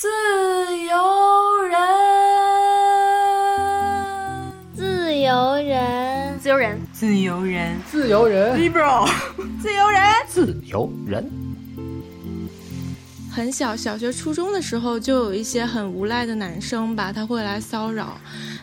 [0.00, 1.78] 自由人，
[4.74, 9.06] 自由人，自由人，自由人，自由人，liberal，
[9.60, 11.30] 自由人，自由人。
[13.30, 18.18] 很小，小学、初中的时候，就有一些很无赖的男生吧，他会来骚扰。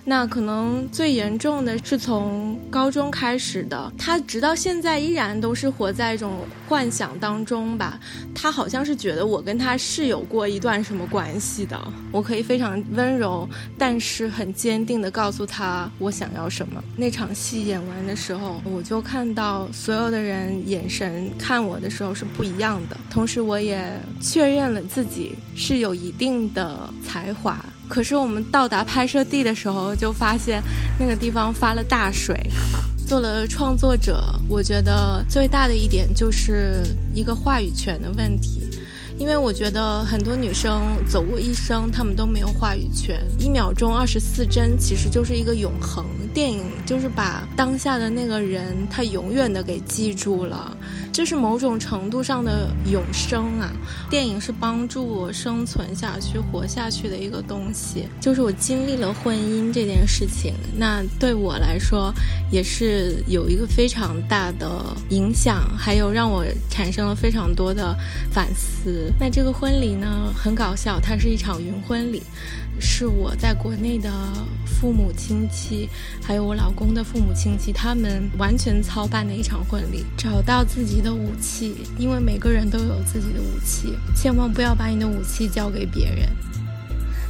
[0.10, 8.00] 那可能最严重的是从高中开始的，他直到现在依然都是活在一种幻想当中吧。
[8.34, 11.78] 他好像是觉得我跟他是有过一段什么关系的，
[12.10, 13.46] 我可以非常温柔，
[13.78, 16.82] 但是很坚定的告诉他我想要什么。
[16.96, 23.86] 那场戏演完的时候，我就看到所有的人眼神看我的时候是不一样的，同时我也
[24.22, 27.60] 确认了自己是有一定的才华。
[27.88, 30.62] 可是我们到达拍摄地的时候，就发现
[31.00, 32.38] 那个地方发了大水。
[33.08, 38.62] 做了创作者，我觉得最大的一点就是一个话语权的问题。
[39.18, 43.20] 因为我觉得很多女生走过一生，她们都没有话语权。
[43.40, 46.06] 一秒钟二十四帧，其实就是一个永恒。
[46.36, 50.78] 电影就是把当下的那个人，他永远的给记住了，
[51.18, 53.72] 这是某种程度上的永生啊。
[54.08, 58.06] 电影是帮助我生存下去、活下去的一个东西。
[58.22, 62.14] 就是我经历了婚姻这件事情，那对我来说
[62.52, 67.98] 也是有一个非常大的影响，还有让我产生了非常多的
[68.32, 69.12] 反思。
[69.20, 72.22] 那这个婚礼呢，很搞笑，它是一场云婚礼，
[72.80, 74.12] 是我在国内的
[74.66, 75.90] 父母亲戚，
[76.22, 80.06] 还有我老公的父母亲戚，他们完全操办的一场婚礼。
[80.16, 86.28] 找到自己的武器，因为每个人都有自己的武器，千万不要把你的武器交给别人。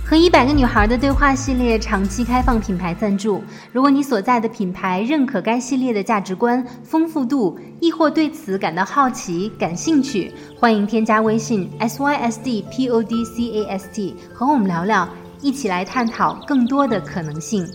[0.10, 3.44] 和一百个女孩的对话系列长期开放品牌赞助。
[3.74, 15.10] 如果你所在的品牌认可该系列的价值观、丰富度，亦或对此感到好奇、感兴趣，欢迎添加微信 s y s d p o d c a s t 和我们聊聊，
[15.42, 17.66] 一起来探讨更多的可能性。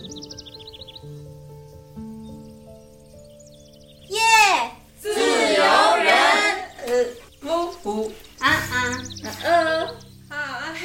[4.09, 4.19] 耶，
[4.99, 5.15] 自由
[6.03, 6.13] 人，
[6.85, 7.05] 呃，
[7.39, 9.03] 不不，啊啊，
[9.43, 9.85] 呃，
[10.29, 10.75] 啊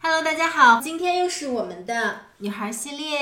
[0.00, 3.18] ，Hello，大家好，今天又是我们的女孩系列，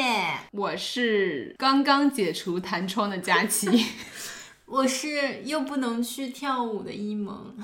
[0.52, 3.68] 我是刚刚解除弹窗的佳琪，
[4.72, 7.54] 我是又不能去跳舞的一萌。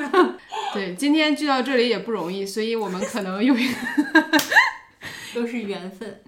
[0.72, 3.74] 对，今天聚到这里也不容易，所以我们可能有一个
[5.34, 6.22] 都是缘分。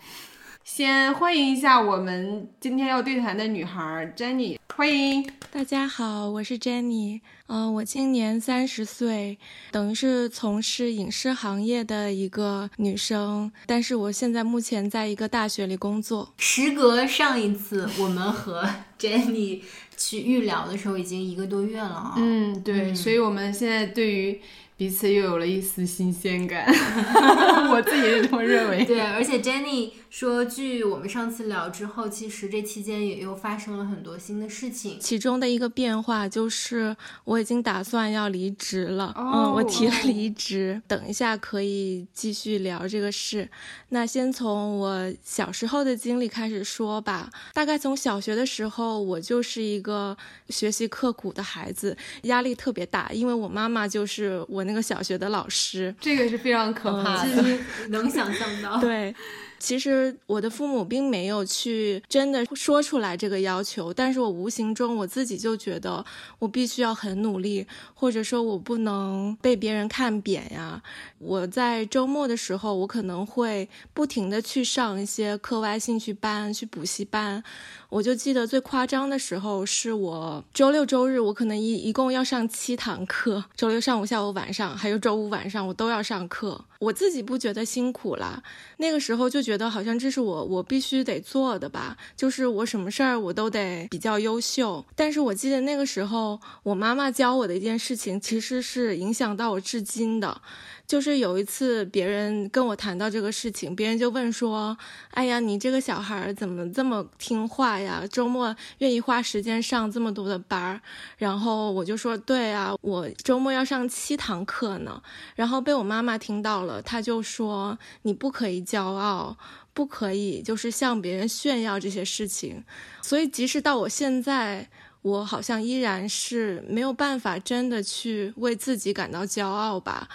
[0.62, 7.22] 先欢迎一下我们今天要对谈的女孩 Jenny，欢迎大家好，我是 Jenny。
[7.47, 9.39] 嗯，我今年三十岁，
[9.72, 16.34] 等于是从事影视行业的一个女生，但是我现在目前在一个大学里工作。
[16.37, 18.69] 时隔上一次我们和
[19.00, 19.62] Jenny
[19.98, 22.14] 去预聊的时候，已经一个多月了啊。
[22.16, 24.41] 嗯，对，所以我们现在对于
[24.76, 26.64] 彼此又有了一丝新鲜感，
[27.70, 28.84] 我自己是这么认为。
[28.84, 34.98] 对，而且 Jenny 说，据我们上次聊之后，其实这期间也又发生了很多新的事情。
[35.00, 39.14] 其中的一个变化就是，我已经打算要离职了。
[39.16, 43.48] 嗯，我提了离职，等一下可以继续聊这个事。
[43.91, 47.30] 那先从我小时候的经历开始说吧。
[47.52, 50.16] 大概从小学的时候，我就是一个
[50.48, 55.94] 学习刻苦的孩子，压力特别大，因为我妈妈就是我那个小学的老师。
[56.00, 57.58] 这个是非常可怕的，
[57.91, 58.80] 能想象到。
[58.80, 59.14] 对。
[59.58, 66.04] 其实我的父母并没有去真的说出来这个要求，但是我无形中我自己就觉得
[66.38, 70.82] 我必须要很努力，或者说我不能被别人看扁呀。
[71.18, 77.42] 我在周末的时候，我可能会不停的去上一些课外兴趣班、去补习班。
[77.91, 86.66] 我就记得最夸张的时候，是我周六周日我可能一一共要上七堂课，周六上午、下午、晚上，还有周五晚上我都要上课。
[86.81, 88.43] 我自己不觉得辛苦啦，
[88.77, 94.84] 那个时候就觉得好像这是我我必须得做的吧，就是我什么事儿我都得比较优秀。
[94.94, 100.41] 但是我记得那个时候，我妈妈教我的一件事情，其实是影响到我至今的。
[100.88, 104.74] 就是有一次别人跟我谈到这个事情，别人就问说
[105.12, 108.02] ：“哎呀，你这个小孩怎么这么听话呀？
[108.10, 110.80] 周末愿意花时间上这么多的班儿。”
[111.18, 115.02] 然后我就说：“对啊，我周末要上七堂课呢。”
[115.36, 119.36] 然后被我妈妈听到了，她就说：“你不可以骄傲，
[119.74, 122.64] 不可以就是向别人炫耀这些事情。”
[123.04, 124.70] 所以即使到我现在，
[125.02, 130.08] 我好像依然是没有办法真的去为自己感到骄傲吧。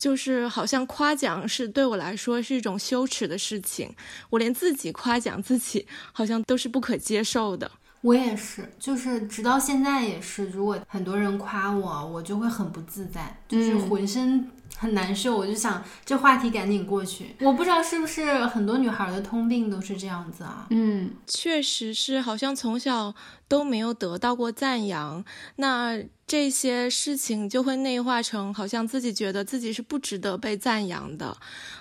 [0.00, 3.94] 就是好像夸奖是对我来说是一种羞耻的事情，
[4.30, 7.70] 我连自己夸奖自己好像都是不可接受的。
[8.00, 17.36] 我也是，就是直到现在也是，如果很多人夸我，我就会很不自在，就是浑身很难受，我就想这话题赶紧过去。
[17.40, 20.66] 我不知道是不是很多女孩的通病都是这样子啊？
[20.70, 23.14] 嗯，确实是，好像从小
[23.50, 25.24] 都没有得到过赞扬，
[25.56, 31.36] 那这些事情就会内化成，好像自己觉得自己是不值得被赞扬的。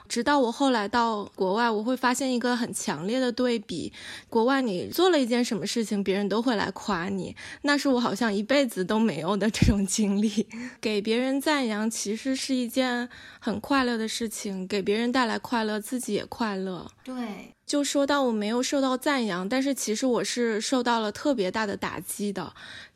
[0.07, 3.93] 直到我后来到国外，我会发现一个很强烈的对比：
[4.27, 10.47] 国外你做了一件什么事情，别人都会来夸你，那是我好像一辈子都没有的这种经历。
[10.81, 13.07] 给别人赞扬其实是一件
[13.39, 16.91] 很快乐的事情，给别人带来快乐，自己也快乐。
[17.03, 22.53] 对，就说到我没有受到赞扬，但是其实我是受到了特别大的打击的。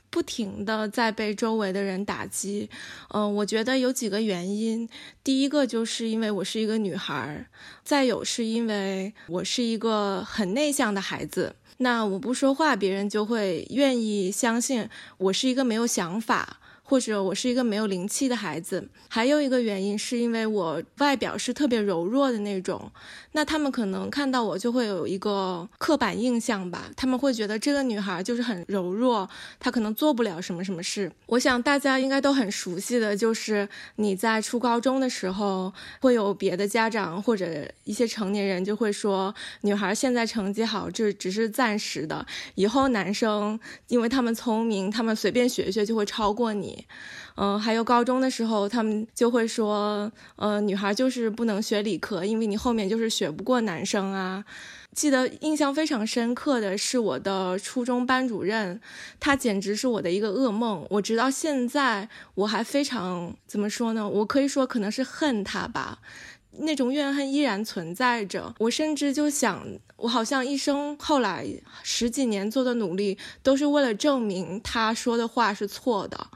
[0.10, 2.70] 不停的在被周围的人打击，
[3.16, 4.88] 嗯，我觉得有几个原因。
[5.24, 7.48] 第一个就是因为我是一个女孩，
[7.84, 11.56] 再有是因为我是一个很内向的孩子。
[11.78, 14.88] 那我不说话，别人就会愿意相信
[15.18, 16.60] 我是一个没有想法。
[16.84, 22.92] 或者我是一个没有灵气的孩子，还有一个原因是因为我外表是特别柔弱的那种，
[23.34, 31.12] 那他们可能看到我就会有一个刻板印象吧，他们会觉得这个女孩就是很柔弱，她可能做不了什么什么事。
[31.28, 42.26] 我想大家应该都很熟悉的就是你在初高中的时候，会有别的家长或者一些成年人就会说，女孩现在成绩好，这只是暂时的，
[42.56, 46.86] 以后男生因为他们聪明，他们随便学学就会超过你。
[47.36, 54.44] 嗯，还有高中的时候，他们就会说，呃，女孩就是不能学理科，因为你后面就是学不过男生啊。
[54.94, 58.80] 记得印象非常深刻的是我的初中班主任，
[59.20, 60.86] 他简直是我的一个噩梦。
[60.92, 64.08] 我直到现在我还非常怎么说呢？
[64.08, 65.98] 我可以说可能是恨他吧，
[66.60, 68.54] 那种怨恨依然存在着。
[68.60, 69.66] 我甚至就想，
[69.98, 71.48] 我好像一生后来
[71.82, 76.28] 十几年做的努力，都是为了证明他说的话是错的。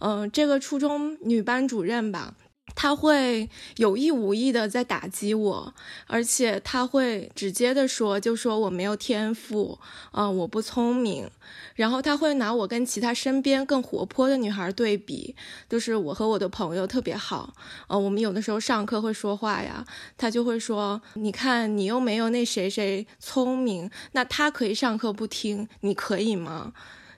[0.00, 2.34] 嗯，这个初中女班主任吧，
[2.74, 5.74] 她会有意无意的在打击我，
[6.06, 9.78] 而且她会直接的说，就说我没有天赋，
[10.12, 11.30] 嗯，我不聪明，
[11.74, 15.34] 然后她会拿我跟其他身边更活泼的女孩对比，
[15.68, 17.54] 就是我和我的朋友特别好，
[17.88, 19.86] 呃，我们有的时候上课会说话呀，
[20.18, 26.72] 她就会说，你看你又没有那谁谁聪明，那他可以上课不听，你可以吗？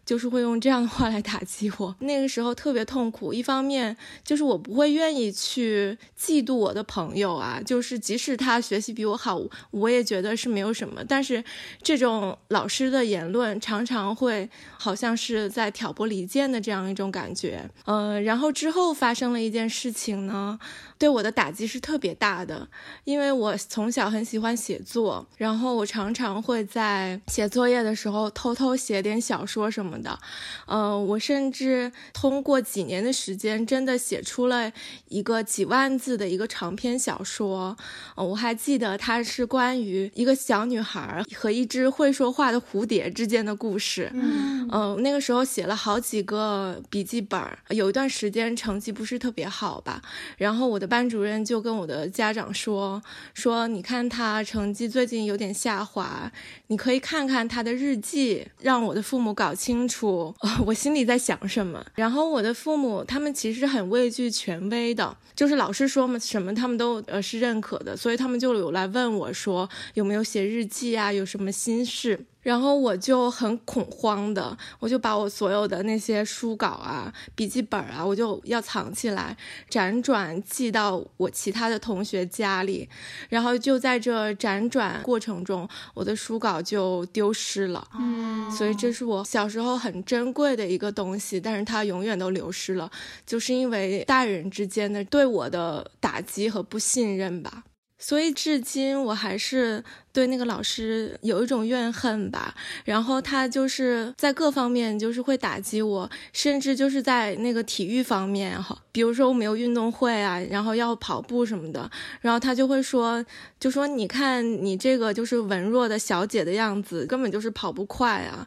[0.09, 3.31] 就是会用这样的话来打击我，那个时候特别痛苦。
[3.35, 3.95] 一方面
[4.25, 9.39] 就是我不会愿意去嫉妒我的朋友啊，就是即使他学习比我好，
[9.71, 11.05] 我也觉得是没有什么。
[11.07, 11.45] 但是
[11.83, 17.69] 这种老师的言论常常会好像是在挑拨离间的这样一种感觉。
[17.85, 20.59] 嗯，然后之后发生了一件事情呢。
[20.99, 22.69] 对我的打击是特别大的，
[23.05, 30.19] 因为我从小很喜欢写作，然后我常常会在写作业的时候偷偷写点小说什么的，
[30.67, 34.73] 嗯，我甚至通过几年的时间，真的写出了
[35.09, 37.77] 一个几万字的一个长篇小说，
[38.17, 50.03] 我还记得它是关于一个小女孩和一只会说话的蝴蝶之间的故事，嗯，那个时候写了好几个笔记本，有一段时间成绩不是特别好吧，
[50.37, 50.88] 然后我的。
[50.89, 53.01] 班主任就跟我的家长说
[53.35, 56.33] 说，你看他成绩最近有点下滑，
[56.69, 60.35] 你可以看看他的日记，让我的父母搞清楚
[60.67, 61.85] 我心里在想什么。
[61.95, 72.19] 然后我的父母他们其实很畏惧权威的，就是老师说嘛什么他们都呃是认可的，所以他们就有来问我说有没有写日记啊，有什么心事。
[72.49, 79.37] 然后我就很恐慌的，我就把我所有的那些书稿啊、笔记本啊，我就要藏起来，
[79.69, 82.89] 辗转寄到我其他的同学家里。
[83.29, 87.87] 然后就在这辗转过程中，我的书稿就丢失了。
[87.99, 92.91] 嗯，所以这是我小时候很珍贵的一个东西，但是它永远都流失了，
[93.27, 97.65] 就是因为大人之间的对我的打击和不信任吧。
[97.99, 111.91] 所以至今我还是对那个老师有一种怨恨吧，然后他就是在各方面就是会打击我，甚至就是在那个体育方面哈，比如说我们有运动会啊，然后要跑步什么的，
[112.21, 113.25] 然后他就会说，
[113.59, 118.47] 就说你看你这个就是文弱的小姐的样子，根本就是跑不快啊。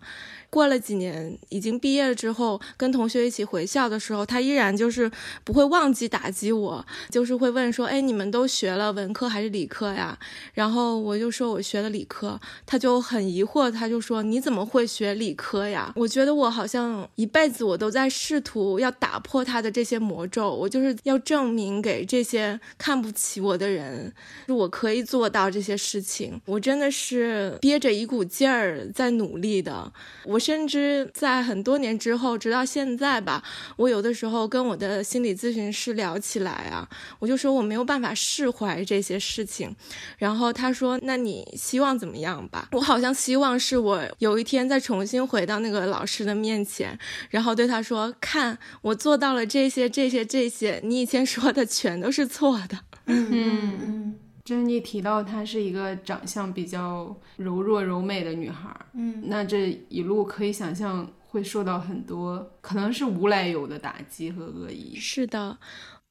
[0.51, 5.09] 过了几年，已经毕业了之后，跟同学一起回校的时候，他依然就是
[5.45, 10.19] 不会忘记打击我，就是会问说：“哎，你们都学了文科还是理科呀？”
[10.53, 24.13] 然后我就说我学了理科，他就很疑惑，他就说：“你怎么会学理科呀？”我觉得我好像一辈子我都在试图要打破他的这些魔咒，我就是要证明给这些看不起我的人，
[24.49, 26.41] 我可以做到这些事情。
[26.45, 29.93] 我真的是憋着一股劲儿在努力的，
[30.25, 30.40] 我。
[30.41, 33.43] 甚至在很多年之后，直到现在吧，
[33.77, 39.73] 我有的时候跟我的心理咨询师聊起来啊，我就说我没有办法释怀这些事情。
[40.17, 46.97] 然后他说：“那你希望怎么样吧？”我好像希望是我有一天再重新回到那个老师的面前，
[47.29, 54.15] 然后对他说：“看，我做到了这些、这些、这些，你以前说的全都是错的。”嗯嗯嗯。
[54.43, 64.95] 就是你提到她是一个长相比较柔弱柔美的女孩，嗯，那这一路可以想象会受到很多可能是无来由的打击和恶意。
[64.95, 65.57] 是的，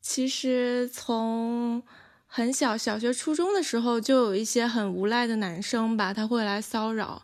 [0.00, 1.82] 其实从。
[2.32, 7.20] 很小，小学、初中的时候就有一些很无赖的男生吧，他会来骚扰。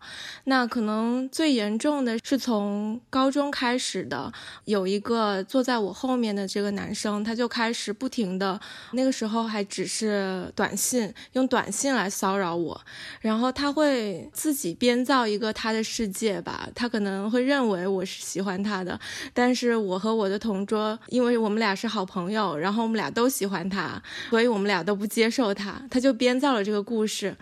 [0.47, 4.33] 那可能最严重的是从高中开始的，
[4.65, 8.61] 有一个坐在我后面的这个男生，他就开始不停的，
[8.95, 12.81] 那个时候还只是短信，用短信来骚扰我。
[13.21, 18.99] 然后他会自己编造一个他的世界吧，他可能会认为我是喜欢他的，
[19.33, 24.96] 但是我和我的同桌，因为我们俩是好朋友，然后我们俩都喜欢他，所以我们俩都。
[24.97, 27.37] 不接受他，他就编造了这个故事。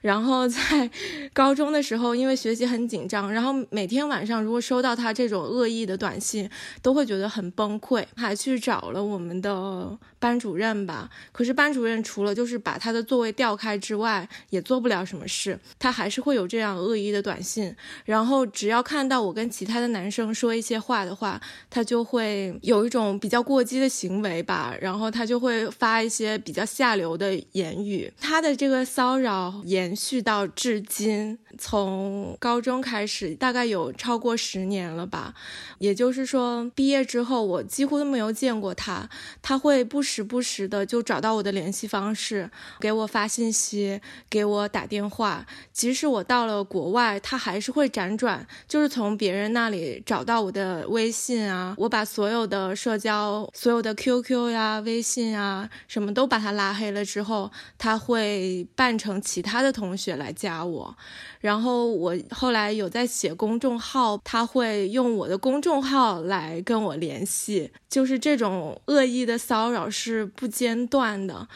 [0.00, 0.90] 然后在
[1.32, 6.48] 高中的时候，因为学习很紧张，然后每天晚上如果收到他这种恶意的短信，
[6.80, 11.10] 都会觉得很崩溃，还去找了我们的班主任吧。
[11.32, 15.58] 可是班主任除了就是把他的座位调开之外，也做不了什么事。
[15.78, 17.74] 他还是会有这样恶意的短信。
[18.06, 21.38] 然后只要看到我跟其他的男生说一些话的话，
[21.68, 24.74] 他就会有一种比较过激的行为吧。
[24.80, 28.10] 然后他就会发一些比较下流的言语。
[28.18, 29.89] 他的这个骚扰言。
[29.90, 35.34] 延续到至今，从高中开始，大概有超过十年了吧。
[35.78, 39.10] 也就是说，毕业之后，我几乎都没有见过他。
[39.42, 45.44] 他会不时不时的就找到我的联系方式，给我发信息，给我打电话。
[45.72, 51.74] 即使我到了国外，他还是会辗转，就是从别人那里找到我的微信啊。
[51.76, 59.79] 我把所有的社交、所有的 QQ 呀、微信啊，什么都把他拉黑了之后，他会扮成其他的。
[59.80, 60.94] 同学来加我，
[61.40, 71.48] 然后我后来有在写公众号，他会用我的公众号来跟我联系，就是这种恶意的骚扰是不间断的。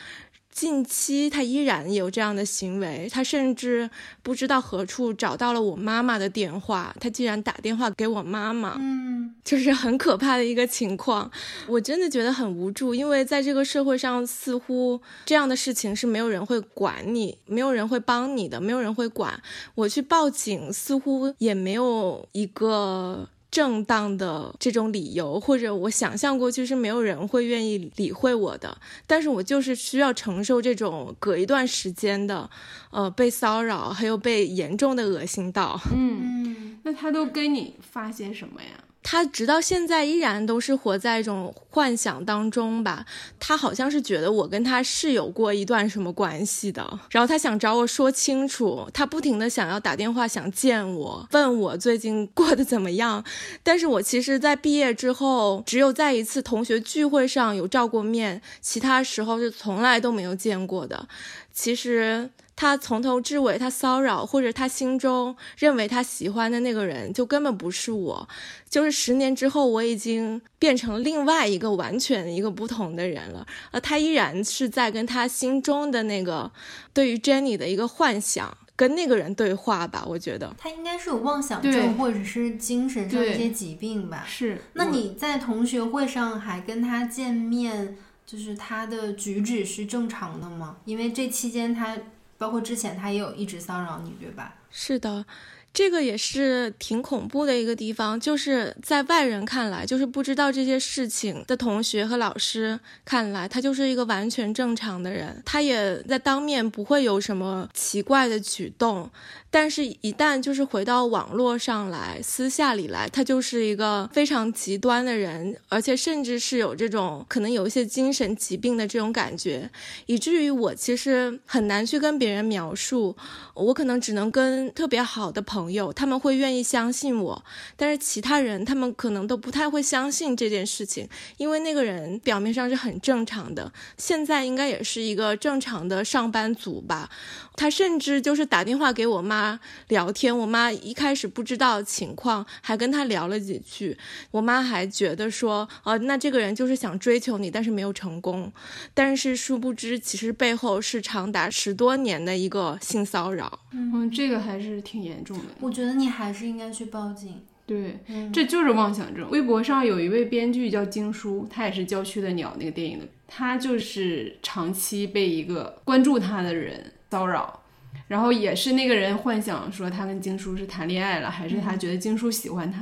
[0.55, 3.91] 近期他依然有这样的行为，他甚至
[4.23, 11.29] 不知道何处找到了我妈妈的电话，他竟然打电话给我妈妈，嗯， 就是很可怕的一个情况。
[11.67, 19.43] 我真的觉得很无助，因为在这个社会上，似乎这样的事情是没有人会管你，没有人会帮你的，没有人会管。
[19.75, 23.29] 我去报警，似乎也没有一个。
[23.55, 32.51] 正当的这种理由，或者我想象过去是没有人会愿意理会我的，但是我就是需要承受这种隔一段时间的，
[32.91, 35.81] 呃，被骚扰，还有被严重的恶心到。
[35.95, 38.71] 嗯，那他都跟你发些什么呀？
[39.07, 43.05] 他直到现在依然都是活在一种幻想当中吧。
[43.39, 48.89] 他好像是觉得我跟他是有过一段什么关系的，然后他想找我说清楚。
[48.95, 53.23] 他不停的想要打电话，想见我，问我最近过得怎么样。
[53.63, 61.07] 但是我其实，在毕业之后，只有在一次同学聚会上有照过面，其他时候是从来都没有见过的。
[61.53, 62.31] 其实。
[62.57, 68.29] 他从头至尾，他骚扰或者他心中认为他喜欢的那个人，就根本不是我。
[68.71, 73.45] 就是十年之后，我已经变成另外一个完全一个不同的人了。
[73.73, 76.51] 而他依然是在跟他心中的那个
[76.93, 80.05] 对于 Jenny 的一个幻想，跟那个人对话吧。
[80.07, 84.25] 我觉得他应该是有妄想症，或者是精神上一些疾病吧。
[84.29, 84.59] 是。
[84.75, 90.77] 那你在同学会上还跟他见面，就是他的举止是正常的吗？
[90.85, 91.97] 因为这期间他。
[92.45, 94.55] 包括之前他也有一直骚扰你，对吧？
[94.71, 95.25] 是的。
[95.73, 109.11] 这个也是挺恐怖的一个地方，就是在外人看来，就是不知道这些事情的同学和老师看来，他就是一个完全正常的人，他也在当面不会有什么奇怪的举动，
[109.57, 119.71] 但是，一旦就是回到网络上来，私下里来，他就是一个非常极端的人，而且甚至是有这种可能有一些精神疾病的这种感觉，
[120.07, 123.17] 以至于我其实很难去跟别人描述，
[123.55, 125.71] 我可能只能跟特别好的朋。
[125.71, 127.45] 友他们会愿意相信我，
[127.77, 137.09] 但是其他人他们可能都不太会相信这件事情，因为那个人表面上是很正常的，现在应该也是一个正常的上班族吧。
[137.57, 139.44] 他甚至就是打电话给我妈
[139.89, 143.97] 聊天，我妈一开始不知道情况，还跟她聊了几句，
[144.31, 148.53] 我妈还觉得说，哦，那这个人就是想追求你，但是没有成功，
[148.93, 153.61] 但是殊不知其实背后是长达十多年的一个性骚扰。
[153.73, 155.45] 嗯，这个还是挺严重的。
[155.61, 157.43] 我觉得你还是应该去报警。
[157.67, 157.99] 对，
[158.31, 159.27] 这就是妄想症。
[159.31, 167.63] 微博上有一位编剧叫经书，他也是《郊区的鸟》那个电影的，他就是长期被一个关注他的人骚扰，
[168.09, 172.81] 然后也是那个人幻想说他跟经书是谈恋爱了，还是他觉得经书喜欢他，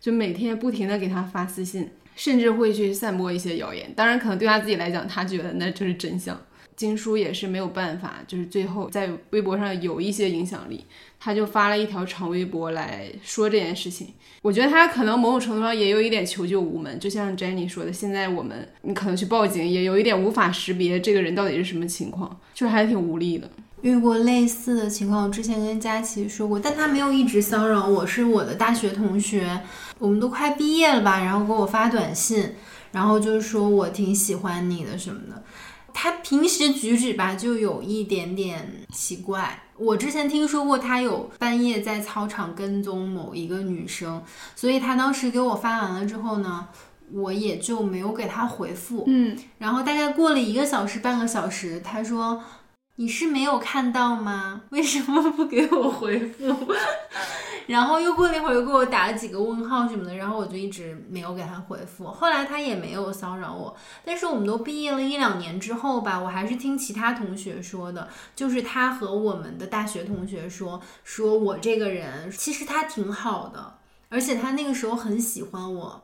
[0.00, 3.92] 就每天不停的给他发私信，甚至会去散播一些谣言。
[3.94, 6.40] 当然，可能对他自己来讲，他觉得那就是真相。
[6.76, 10.84] 经书也是没有办法，就是最后在微博上有一些影响力，
[11.20, 14.08] 他就发了一条长微博来说这件事情。
[14.42, 23.48] 我觉得他可能某种程度上也有一点求救无门，就像 Jenny 说的，现在我们你可能去报警，也有一点无法识别这个人到底是什么情况，就是还挺无力的。
[23.84, 29.60] 遇过类似的情况，我之前跟佳琪说过，但他没有一直骚扰我，是我的大学同学，
[29.98, 32.54] 我们都快毕业了吧，然后给我发短信，
[32.92, 35.42] 然后就是说我挺喜欢你的什么的。
[35.92, 39.64] 他平时举止吧，就有一点点奇怪。
[39.76, 44.22] 我之前听说过他有半夜在操场跟踪某一个女生，
[44.56, 46.68] 所以他当时给我发完了之后呢，
[47.12, 49.04] 我也就没有给他回复。
[49.08, 52.42] 嗯，然后大概过了一个小时、半个小时，他说。
[52.96, 54.62] 你是没有看到吗？
[54.70, 56.72] 为什么不给我回复？
[57.66, 62.06] 然后又过了一会儿，又给我打了几个问号什么的，然后我就一直没有给他回复。
[62.06, 63.74] 后来他也没有骚扰我，
[64.04, 76.03] 但是我们都毕业了一两年之后吧，我还是听其他同学说的，就是他和我们的大学同学说，说我这个人其实他挺好的，而且他那个时候很喜欢我。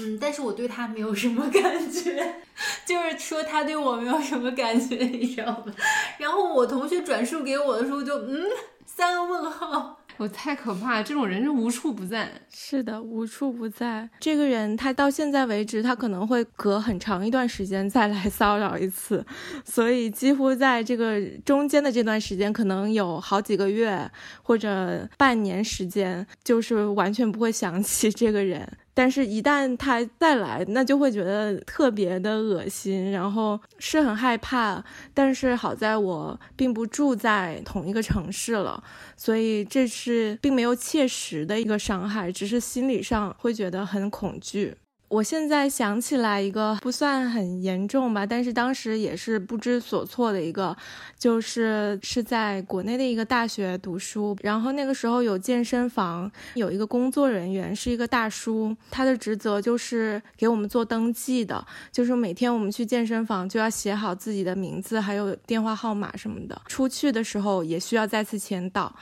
[0.00, 2.36] 嗯，但是我对他没有什么感觉，
[2.86, 5.74] 就是说他对我没有什么感觉，你知道吗？
[6.18, 8.46] 然后我同学转述给我的时候，就嗯，
[8.88, 9.96] 三个问号。
[10.18, 12.28] 我太可怕，这种人是无处不在。
[12.52, 14.08] 是的，无处不在。
[14.18, 19.24] 这个人他到现在为止，他可能会隔很长一段时间再来骚扰一次，
[19.64, 24.10] 所以几乎在这个中间的这段时间，可能有好几个月
[24.42, 28.68] 或者半年时间，就是完全不会想起这个人。
[28.92, 34.82] 但是，一旦他再来，那就会觉得特别的恶心，然后是很害怕。
[35.14, 38.77] 但是好在我并不住在同一个城市了，
[39.16, 44.76] 所以这是并没有切实的一个伤害，只是心理上会觉得很恐惧。
[45.08, 50.76] 我现在想起来一个不算很严重吧，但是当时也是不知所措的一个，
[51.18, 68.94] 就是是在国内的一个大学读书，然后那个时候有健身房，有一个工作人员是一个大叔，他的职责就是给我们做登记的，就是每天我们去健身房就要写好自己的名字还有电话号码什么的，出去的时候也需要再次签到。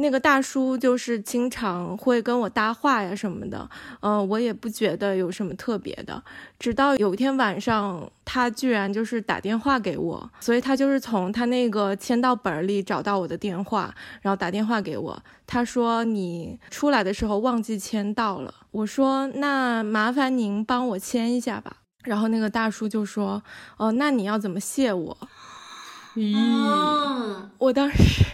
[0.00, 3.68] 那个大叔就是经常会跟我搭话呀什么的，
[3.98, 6.22] 嗯，我也不觉得有什么特别的。
[6.58, 15.22] 直到有一天晚上，他居然就是打电话给我，所以他就是从他那个签到本里找到我的电话，然后打电话给我。
[15.46, 18.54] 他说你出来的时候忘记签到了。
[18.70, 21.78] 我说那麻烦您帮我签一下吧。
[22.04, 23.42] 然后那个大叔就说，
[23.76, 25.16] 哦，那你要怎么谢我？
[26.14, 26.34] 咦，
[27.58, 28.24] 我当时。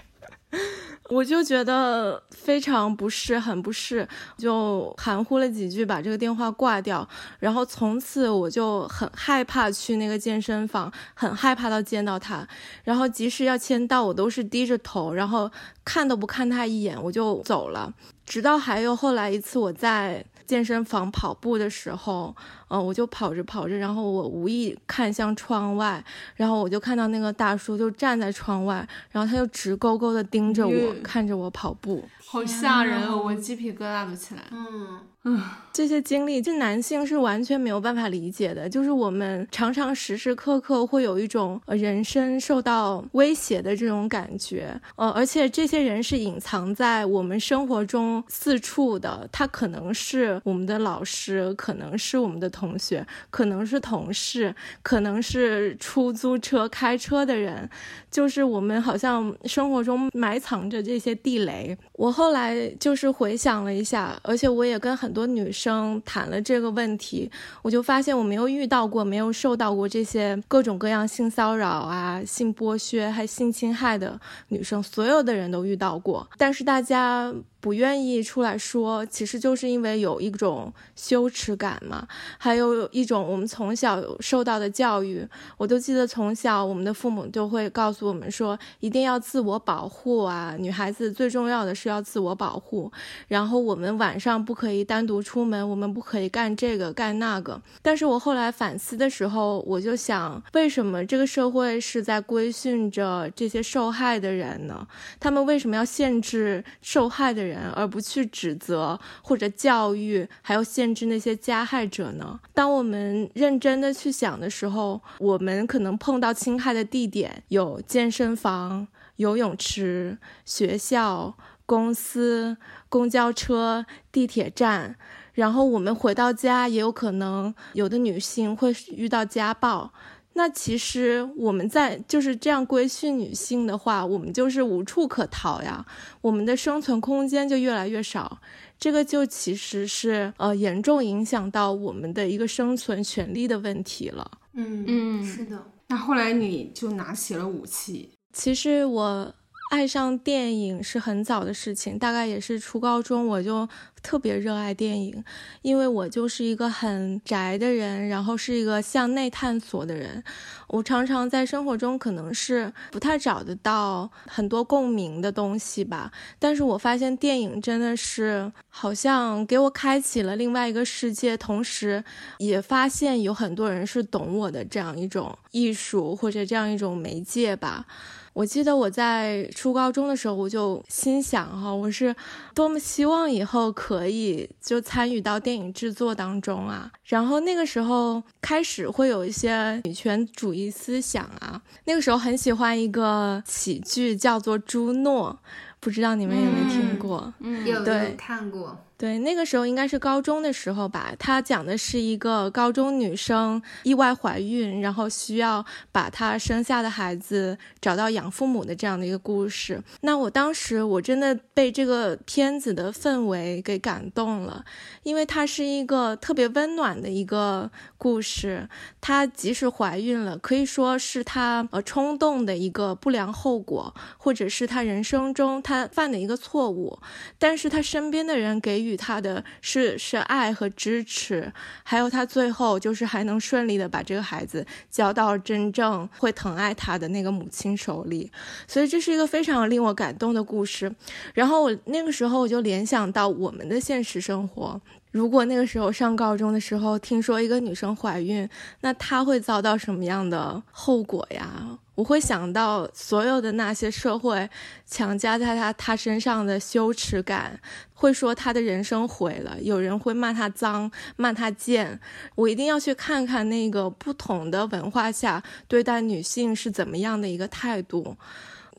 [1.11, 7.07] 我就觉得非常不适，很不适，就含糊了几句，把这个电话挂掉。
[7.39, 12.47] 然后从此我就很害怕去那个健身房，很害怕到见到他。
[12.85, 15.51] 然后即使要签到，我都是低着头，然后
[15.85, 17.93] 看都不看他一眼，我就走了。
[18.25, 20.25] 直到还有后来一次，我在。
[20.47, 22.35] 健身房跑步的时候，
[22.69, 26.05] 嗯，我就跑着跑着，然后我无意看向窗外，
[26.37, 32.05] 然后我就看到那个大叔就站在窗外，然后他就直勾勾的盯着我，看着我跑步，
[32.35, 34.99] 好吓人哦，我鸡皮疙瘩都起来，嗯。
[35.27, 35.41] 嗯，
[35.73, 38.69] 这些经历，这男性是完全没有办法理解的。
[38.69, 49.27] 就是我们常常时时刻刻会有一种人生受到威胁的这种感觉，呃，而且这些人是隐藏在我们生活中四处的。
[49.33, 57.67] 他可能是我们的老师，可能是我们的同学，可能是同事，可能是出租车开车的人。
[58.11, 61.77] 就是我们好像生活中埋藏着这些地雷。
[61.95, 77.31] 我后后来就是回想了一下，而且我也跟很多女生谈了这个问题，我就发现我没有遇到过、没有受到过这些各种各样性骚扰啊、性剥削还性侵害的女生，所有的人都遇到过，但是大家。
[77.65, 85.27] 不愿意出来说，其实就是因为有一种羞耻感嘛，还有一种我们从小受到的教育。
[85.57, 92.93] 我都记得从小我们的父母就会告诉我们说，一定要自我保护啊，女孩子最重要的是要自我保护。
[93.29, 97.59] 然后我们晚上不可以单独出门，我们不可以干这个干那个。
[97.81, 104.87] 但是我后来反思的时候，我就想，为什么这个社会是在规训着这些受害的人呢？
[105.19, 107.54] 他们为什么要限制受害的人？
[107.75, 112.39] 而不去指责或者教育，还要限制那些加害者呢？
[112.53, 118.87] 当我们认真的去想的时候，我们可能碰到侵害的地点有健身房、
[119.17, 121.35] 游泳池、学校、
[121.67, 122.57] 公司、
[122.89, 124.97] 公交车、地铁站。
[125.35, 129.93] 然后我们回到家，也有可能有的女性会遇到家暴。
[130.35, 135.85] 那其实我们在就是这样规训女性的话，我们就是无处可逃呀，
[136.21, 138.41] 我们的生存空间就越来越少。
[138.79, 144.31] 这个就其实是呃严重影响到我们的一个生存权利的问题了。
[144.55, 145.65] 嗯嗯，是的。
[145.87, 148.11] 那后来你就拿起了武器。
[148.33, 149.35] 其实我。
[149.71, 153.69] 爱上电影是很早的事情，大概也是初高中我就
[154.03, 155.25] 特别热爱电影，
[155.63, 160.23] 因为我就是一个很宅的人，然后是一个向内探索的人。
[160.69, 172.05] 我常常在生活中可能是不太找得到很多共鸣的东西吧，但是我发现电影真的是好像给我开启了另外一个世界，同时
[172.39, 177.87] 也发现有很多人是懂我的这样一种艺术或者这样一种媒介吧。
[178.35, 182.15] 我记得我在初高中的时候，我就心想哈，我是
[182.53, 186.91] 多么希望以后可以就参与到电影制作当中啊。
[187.05, 191.63] 然后那个时候开始会有一些女权主义思想啊。
[191.85, 195.39] 那个时候很喜欢一个喜剧叫做《朱诺》，
[195.79, 197.33] 不知道你们有没有听过？
[197.39, 198.77] 嗯，有对看过。
[199.05, 201.15] 对，那个时候应该是高中的时候吧。
[201.19, 205.63] 他讲的是一个高中女生意外怀孕，然后需要
[205.93, 209.83] 把她生下的孩子找到养父母的这样的一个故事。
[210.01, 214.65] 那我当时我真的被这个片子的氛围给感动了，
[215.03, 218.67] 因为它是一个特别温暖的一个故事。
[219.03, 226.99] 她即使怀孕了，可以说是她呃冲动的一个不良后果，或者是她人生中她犯的一个错误，
[227.39, 228.94] 但是她身边的人给予。
[228.97, 231.53] 他的是是爱和支持，
[231.83, 238.31] 还有他最后就是还能顺利的把这个孩子交到真正会疼爱他的那个母亲手里，
[238.67, 240.95] 所以这是一个非常令我感动的故事。
[241.33, 244.81] 然后我那个时候我就联想到我们的现实生活，
[245.11, 248.49] 如果那个时候上高中的时候听说一个女生怀孕，
[248.81, 251.79] 那她会遭到什么样的后果呀？
[251.95, 254.49] 我会想到所有的那些社会
[254.85, 257.61] 强加在他他身上的羞耻感，
[257.93, 262.01] 会说他的人生毁了，有人会骂他脏，骂他贱。
[262.35, 268.17] 我一定要去看看那个不同的文化下对待女性是怎么样的一个态度。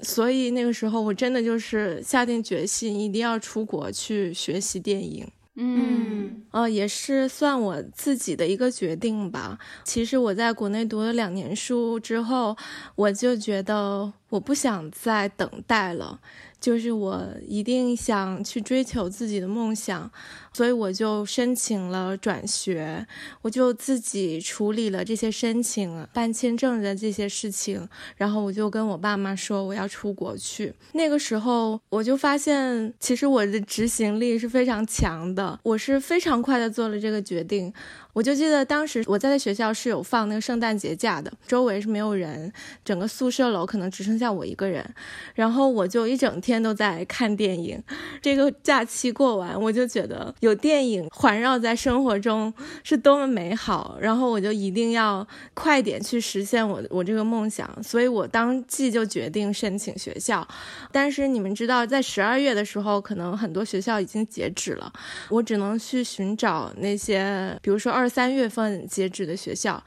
[0.02, 5.26] 所以那个时候，我真的就是下定决心，一定要出国去学习电影。
[5.58, 9.58] 嗯，哦，也是算我自己的一个决定吧。
[9.86, 12.58] 其实我在国内读了两年书之后，
[12.96, 16.20] 我就觉得我不想再等待了。
[16.60, 20.12] 就是我一定想去追求自己的梦想，
[20.56, 23.06] 所以我就申请了转学，
[23.42, 30.74] 我就自己处理了这些申请、办签证的这些事情，然后我就跟我爸妈说我要出国去。
[30.94, 37.74] 那个时候我就发现，其实我的执行力是非常强的，我是非常快的做了这个决定。
[38.14, 42.50] 我就记得当时我在学校是有放那个圣诞节假的，周围是没有人，
[42.86, 44.90] 整个宿舍楼可能只剩下我一个人，
[45.34, 47.84] 然后我就一整天都在看电影。
[48.22, 52.52] 这个假期过完，我就觉得有电影环绕在生活中
[52.84, 60.48] 是多么美好，然后我就一定要快点去实现我我这个梦想，所以我当即就决定申请学校。
[60.92, 64.92] 但是你们知道，在十二月的时候，可能很多学校已经截止了，
[65.30, 68.10] 我只能去寻找那些，比如说二。
[68.16, 69.84] 三月份截止的学校，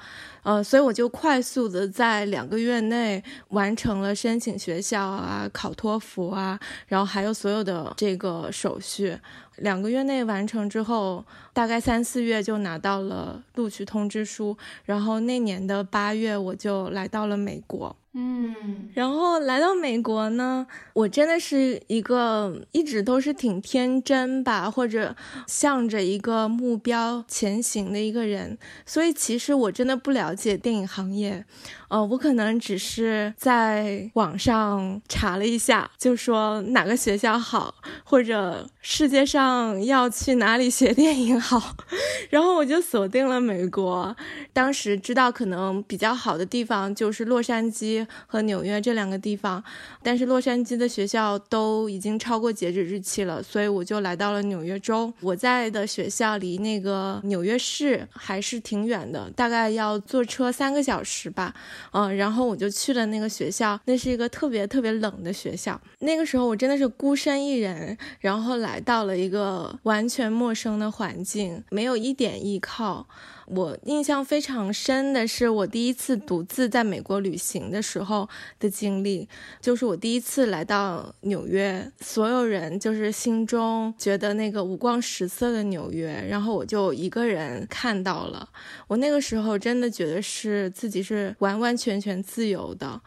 [0.49, 9.19] 呃，所以我就快速的在两个月内完成了申请学校啊、考托福啊，然后还有所有的这个手续。
[9.57, 14.57] 两个月内完成之后，大概三四月就拿到了录取通知书，
[14.87, 17.95] 然后那年的八月我就来到了美国。
[18.15, 18.89] 嗯，嗯。
[18.95, 25.15] 然后来到美国呢，我真的是一个一直都是挺天真吧，或者
[25.47, 31.45] 向着一个目标前行的一个人，所以其实我真的不了解电影行业，
[31.89, 41.77] 呃，我可能只是在网上查了一下，就说哪个学校好，或者世界上要去哪里学电影好，
[42.31, 44.17] 然后我就锁定了美国，
[44.53, 48.07] 当时知道可能比较好的地方就是洛杉矶。
[48.27, 49.62] 和和纽约这两个地方，
[50.01, 55.12] 但是洛杉矶的学校都已经超过截止日期了，所以我就来到了纽约州。
[55.20, 59.98] 我在的学校离那个纽约市还是挺远的，大概要。
[60.01, 61.53] 坐车三个小时吧，
[61.90, 65.79] 嗯，然后我就去了那个学校，那是一个特别特别冷的学校。
[65.98, 73.07] 那个时候我真的是孤身一人，然后来到了一个完全陌生的环境，没有一点依靠。
[73.51, 79.27] 我印象非常深的是，我第一次独自在美国旅行的时候的经历，
[79.61, 88.47] 就是我第一次来到纽约，所有人就是心中觉得那个五光十色的纽约，然后我就一个人看到了。
[88.87, 93.01] 我那个时候真的觉得是自己是完完全全自由的。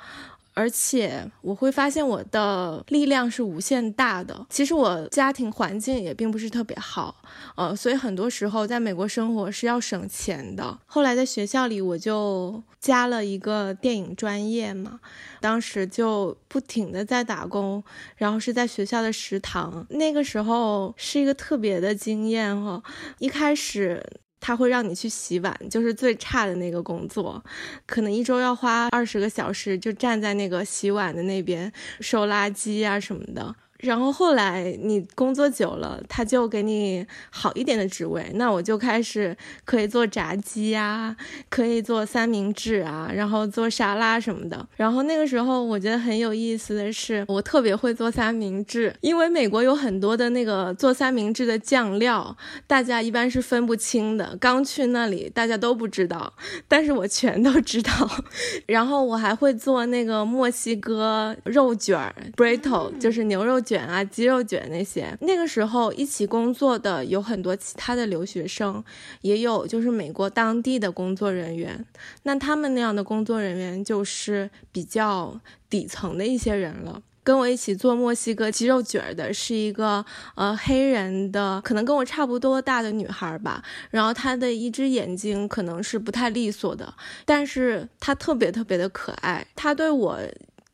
[0.53, 4.45] 而且我会发现我的力量是无限大的。
[4.49, 7.15] 其实我家庭环境也并不是特别好，
[7.55, 10.79] 呃，所以很多时候在美国生活是要省钱的。
[10.85, 14.99] 后来在学校里我就加了一个电影专业嘛，
[15.39, 17.83] 当时就不停的在打工，
[18.17, 19.85] 然后是在学校的食堂。
[19.89, 22.83] 那个时候是一个特别的经验哈，
[23.19, 24.03] 一开始。
[24.41, 27.41] 他会让你去洗碗，就是最差的那个工作，
[27.85, 33.55] 可能一周要花二十个小时，就站在那个洗碗的那边收垃圾啊什么的。
[33.81, 41.15] 然后后来你工作久了，他就给你好一点的职位，那我就开始可以做炸鸡呀，
[41.49, 44.67] 可以做三明治啊，然后做沙拉什么的。
[44.75, 54.37] 然后那个时候我觉得很有意思的是，我特别会做三明治，因为美国有很多的那个做三明治的酱料，大家一般是分不清的。
[54.39, 56.31] 刚去那里，大家都不知道，
[56.67, 57.91] 但是我全都知道。
[58.67, 63.59] 然后我还会做那个墨西哥肉卷儿 b r i t o 就是牛肉。
[63.70, 68.83] 卷卷啊，鸡肉卷那些，那个时候一起工作的有很多其他的留学生，
[69.21, 71.85] 也有就是美国当地的工作人员。
[72.23, 77.01] 那他们那样的工作人员就是比较底层的一些人了。
[77.23, 80.03] 跟我一起做墨西哥鸡肉卷的是一个
[80.35, 83.63] 呃黑人的，可能跟我差不多大的女孩吧。
[83.91, 89.47] 然后她的一只眼睛可能是不太利索的，但是她特别特别的可爱。
[89.55, 90.19] 她对我。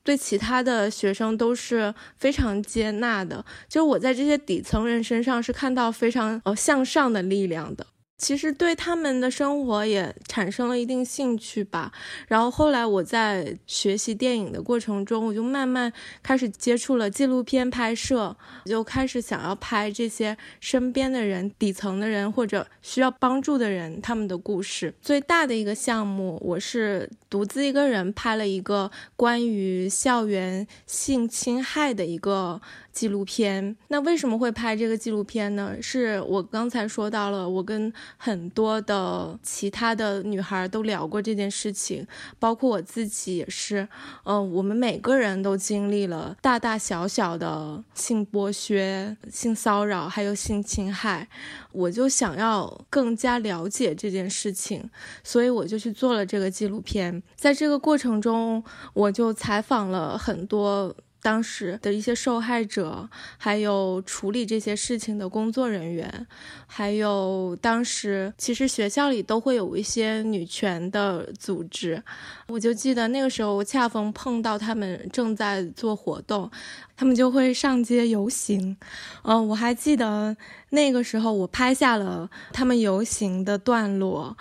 [0.07, 7.85] 对其他的学生都是非常接纳的，就我在这些底层人身上是看到非常呃向上的力量的。
[8.17, 11.91] 其实对他们的生活也产生了一定兴趣吧。
[12.27, 15.91] 然后后来我在学习电影的过程中，我就慢慢
[16.23, 24.93] 开始接触了纪录片拍摄，就开始想要拍这些身边的人、底层的人或者需要帮助的人他们的故事。
[25.01, 32.60] 最大的一个项目，我是独自一个人拍了一个关于校园性侵害的一个。
[32.97, 35.75] 纪录片，那为什么会拍这个纪录片呢？
[35.79, 42.07] 是我刚才说到了，我跟很多的其他的女孩都聊过这件事情，
[42.39, 43.88] 包括我自己也是。
[44.23, 51.27] 嗯，我们每个人都经历了大大小小的性剥削、性骚扰，还有性侵害。
[51.71, 54.89] 我就想要更加了解这件事情，
[55.23, 57.21] 所以我就去做了这个纪录片。
[57.36, 58.63] 在这个过程中，
[58.95, 60.95] 我就采访了很多。
[61.27, 66.25] 当时的一些受害者，还有处理这些事情的工作人员，
[66.65, 72.01] 还有当时其实学校里都会有一些女权的组织，
[72.47, 76.49] 我就记得那个时候我恰逢碰到他们正在做活动，
[76.95, 78.77] 他们就会上街游行，
[79.23, 80.37] 嗯，我还记得
[80.69, 84.37] 那个时候我拍下了他们游行的段落。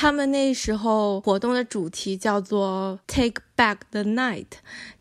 [0.00, 4.46] 他们那时候活动的主题叫做 “Take Back the Night”，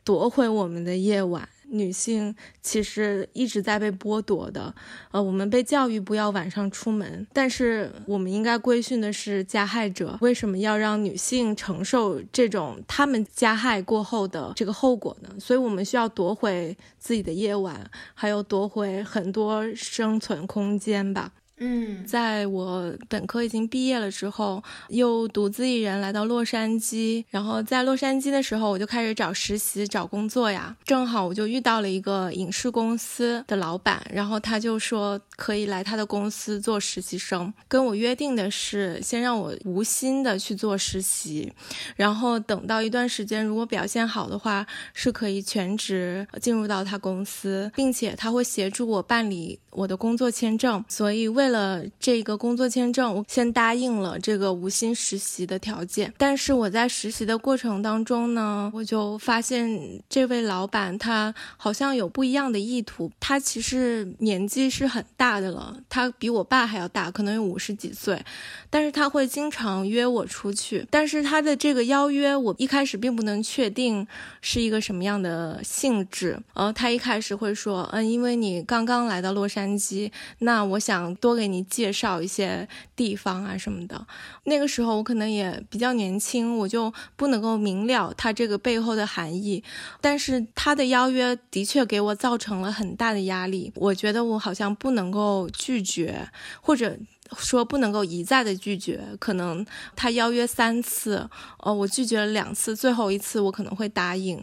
[0.04, 1.48] 夺回我们的夜晚。
[1.70, 4.74] 女性其实一直在被剥夺的，
[5.12, 10.18] 呃，我们被教育不要晚上出门，但是我们应该规训的是加害者。
[10.22, 15.30] 为什么要让女性承受这种他们加害过后的这个后果呢？
[15.40, 21.34] 所以我们需要夺回自己的夜晚，还有夺回很多生存空间吧。
[21.60, 27.26] 嗯，在我本科已经毕业了之后，又独自一人来到洛杉矶。
[27.30, 30.76] 然后在洛杉矶的时候，我就开始找实习、找工作呀。
[30.86, 37.52] 正好我就遇到了一个影视公司的老板，然后他就说可以来他的公司做实习生。
[37.68, 41.52] 跟我约定的是，先让我无薪的去做实习，
[41.96, 50.86] 然后等到一段时间，如果表现好的话，是可以全职进入到他公司，并且他会协助我办理我的工作签证。
[50.88, 56.14] 所以为为了这个工作签证，我先答应了这个无薪实习的条件。
[56.18, 63.10] 但是我在实习的过程当中呢，我就发现这位老板他好像有不一样的意图。
[63.18, 68.22] 他其实年纪是很大的了，他比我爸还要大，可能有五十几岁。
[68.70, 74.06] 但是他会经常约我出去，但是他的这个邀约，我一开始并不能确定
[74.42, 76.38] 是一个什么样的性质。
[76.56, 81.37] 呃，他一开始会说，嗯，因为你刚刚来到洛杉矶，那我想多。
[81.38, 84.06] 给你介绍一些地方啊什么的。
[84.44, 89.64] 那个时候我可能也比较年轻，我就不能够明了他这个背后的含义。
[90.02, 96.98] 但是他的邀约的确给我造成了很大的压力，我觉得我好像不能够拒绝，或者。
[97.36, 99.66] 说不能够一再的拒绝，可能
[99.98, 104.42] 他邀约三次，呃，我拒绝了两次，最后一次我可能会答应。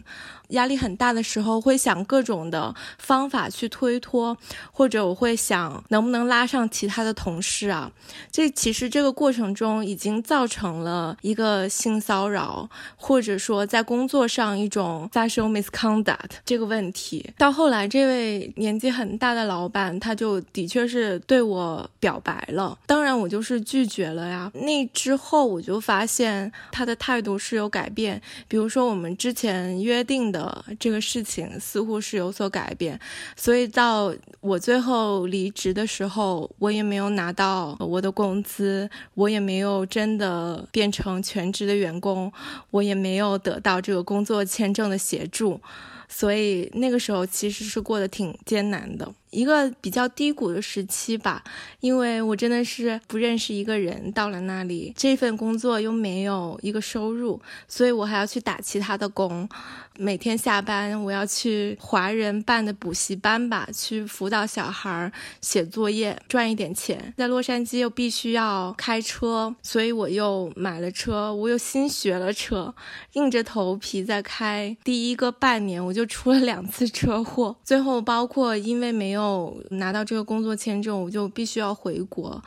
[0.49, 4.37] 压力很大的时候，会想各种的方法去推脱，
[4.71, 7.91] 或者我会想能不能拉上其他的同事啊。
[8.29, 17.33] 这其实这个过程中已经造成了一个性骚扰，或者说在工作上一种 sexual misconduct 这个问题。
[17.37, 24.51] 到后来，这位年纪很大的老板，他就的确是对我表白了，当然我就是拒绝了呀。
[24.53, 30.25] 那之后我就发现他的态度是有改变，比如说我们之前约定。
[30.35, 32.99] 的这个事情似乎是有所改变，
[33.37, 42.29] 所以到我最后离职的时候，我也没有拿到我的工资，我也没有真的变成全职的员工，
[42.71, 45.61] 我也没有得到这个工作签证的协助，
[46.09, 49.09] 所以那个时候其实是过得挺艰难的。
[49.31, 51.43] 一个比较低谷的时期吧，
[51.81, 59.49] 因为我真的是不认识一个人，到了那里，这份工作又没有一个收入，所以我还要去打其他的工。
[59.97, 67.13] 每天下班，我要去华人办的补习班吧，去辅导小孩写作业，赚一点钱。
[67.17, 72.73] 在洛杉矶又必须要开车，所以我又买了车，我又新学了车，
[73.13, 74.75] 硬着头皮在开。
[74.83, 79.55] 第一个半年，我就出了两次车祸，最后包括因为没有。
[79.71, 82.41] 拿到这个工作签证，我就必须要回国，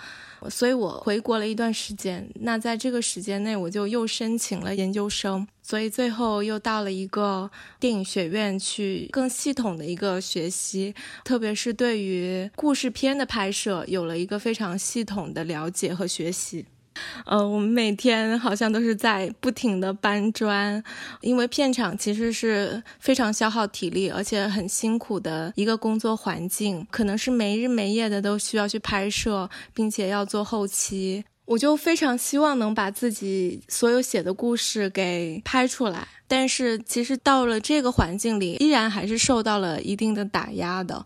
[0.51, 2.29] 所以我回国了一段时间。
[2.41, 16.67] 那在这个时间内，我就又申请了研究生，所以最后又到了一个电影学院去更系统的一个学习，特别是对于故事片的拍摄，有了一个非常系统的了解和学习。
[17.25, 20.83] 呃，我们每天好像都是在不停的搬砖，
[21.21, 31.25] 因为片场其实是非常消耗体力，而且很辛苦的一个工作环境，可能是没日没夜的都需要去拍摄，并且要做后期。
[31.45, 41.03] 我就非常希望能把自己所有写的故事给拍出来，但是其实到了这个环境里，依然还是受到了一定的打压的。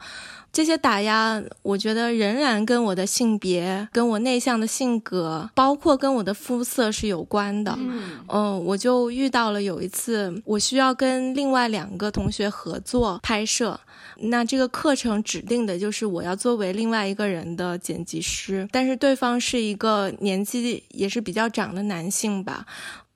[0.52, 7.76] 这些打压，我觉得仍然跟我的性别、跟我内向的性格，包括跟我的肤色是有关的。
[8.28, 13.80] 嗯，我就遇到了有一次，我需要跟另外两个同学合作拍摄，
[14.18, 22.66] 那这个课程指定的就是我要作为另外一个人的剪辑师，但是对方是一个年纪也是比较长的男性吧。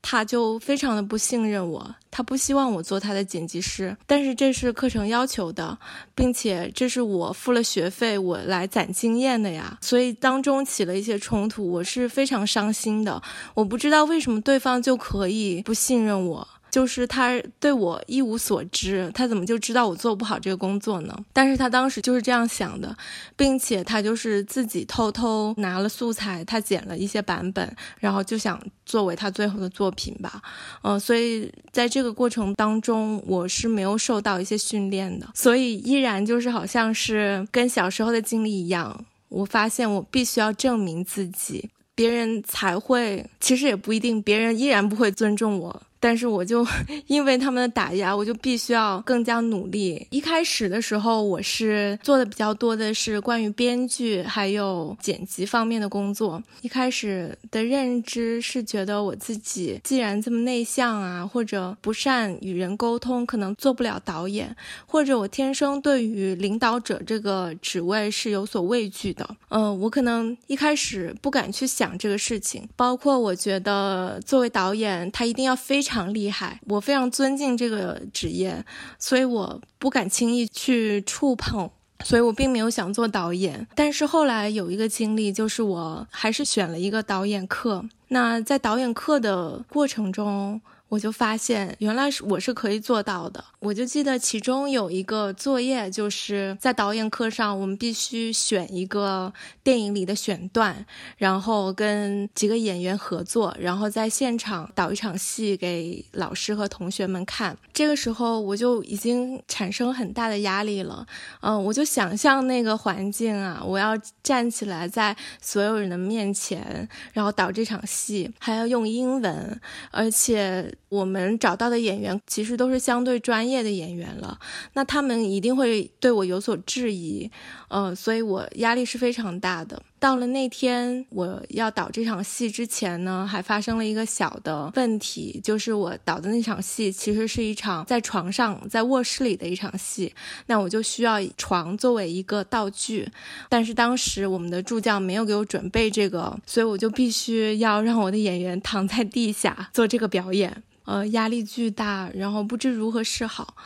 [0.09, 5.77] 他就非常的不信任我，他不希望我做他的剪辑师，但是这是课程要求的，
[6.15, 13.21] 并且这是我付了学费，我来攒经验的呀，所以当中起了一些冲突，我是非常伤心的。
[13.55, 16.47] 我不知道为什么对方就可以不信任我。
[16.77, 21.19] 就是他对我一无所知，他怎么就知道我做不好这个工作呢？
[21.33, 22.95] 但是他当时就是这样想的，
[23.35, 30.43] 并且他就是自己偷偷拿了素材，他剪了一些版本，然后就想作为他最后的作品吧。
[30.83, 45.83] 嗯，所以在这个过程当中，我是没有受到一些训练的，所以依然就是好像是跟小时候的经历一样，我发现我必须要证明自己，别人才会，其实也不一定，别人依然不会尊重我。
[45.99, 46.67] 但是我就
[47.07, 50.07] 因为他们的打压，我就必须要更加努力。
[50.11, 56.43] 一开始的时候，我是做的比较多的是关于编剧还有剪辑方面的工作。
[56.61, 64.55] 一开始的认知是觉得我自己既然这么内向啊，或者不善与人沟通，可能做不了导演，
[64.87, 69.29] 或者我天生对于领导者这个职位是有所畏惧的。
[69.49, 75.96] 嗯，我可能一开始不敢去想这个事情，包括我觉得作为导演，他一定要非常。
[75.97, 78.63] 常厉害，我非常尊敬这个职业，
[78.99, 81.71] 所以我不敢轻易去触碰，
[82.05, 83.67] 所以我并没有想做导演。
[83.75, 87.85] 但是后来有一个经历，就是我还是选了一个导演课。
[88.09, 93.45] 那在导演课的过程中，我就发现原来是我是可以做到的。
[93.59, 99.33] 我就记得其中有一个作业，就是在导演课上，我们必须选一个
[99.65, 107.57] 电影里的选段，然后跟几个演员合作，然后在现场导一场戏给老师和同学们看。
[107.77, 111.07] 这个时候我就已经产生很大的压力了。
[111.43, 119.61] 嗯，我就想象那个环境啊，我要站起来在所有人的面前，然后导这场戏，还要用英文，
[119.91, 123.67] 而且我们找到的演员其实都是相对专业。
[123.67, 124.39] 的演员了，
[124.75, 127.29] 那他们一定会对我有所质疑，
[127.69, 129.83] 嗯，所以我压力是非常大的。
[129.99, 140.15] 到了那天我要导这场戏之前呢，还发生了一个小的问题，就是我导的那场戏其实是一场在床上在卧室里的一场戏，
[140.47, 143.09] 那我就需要床作为一个道具，
[143.49, 153.57] 但是当时我们的助教没有给我准备这个，所以我就必须要让我的演员躺在地下做这个表演，呃，压力巨大，然后不知如何是好。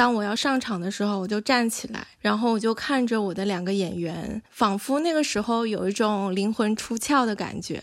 [0.00, 7.78] 当我要上场的时候，我就站起来，然后我就看着我的两个演员，仿佛那个时候有一种灵魂出窍的感觉，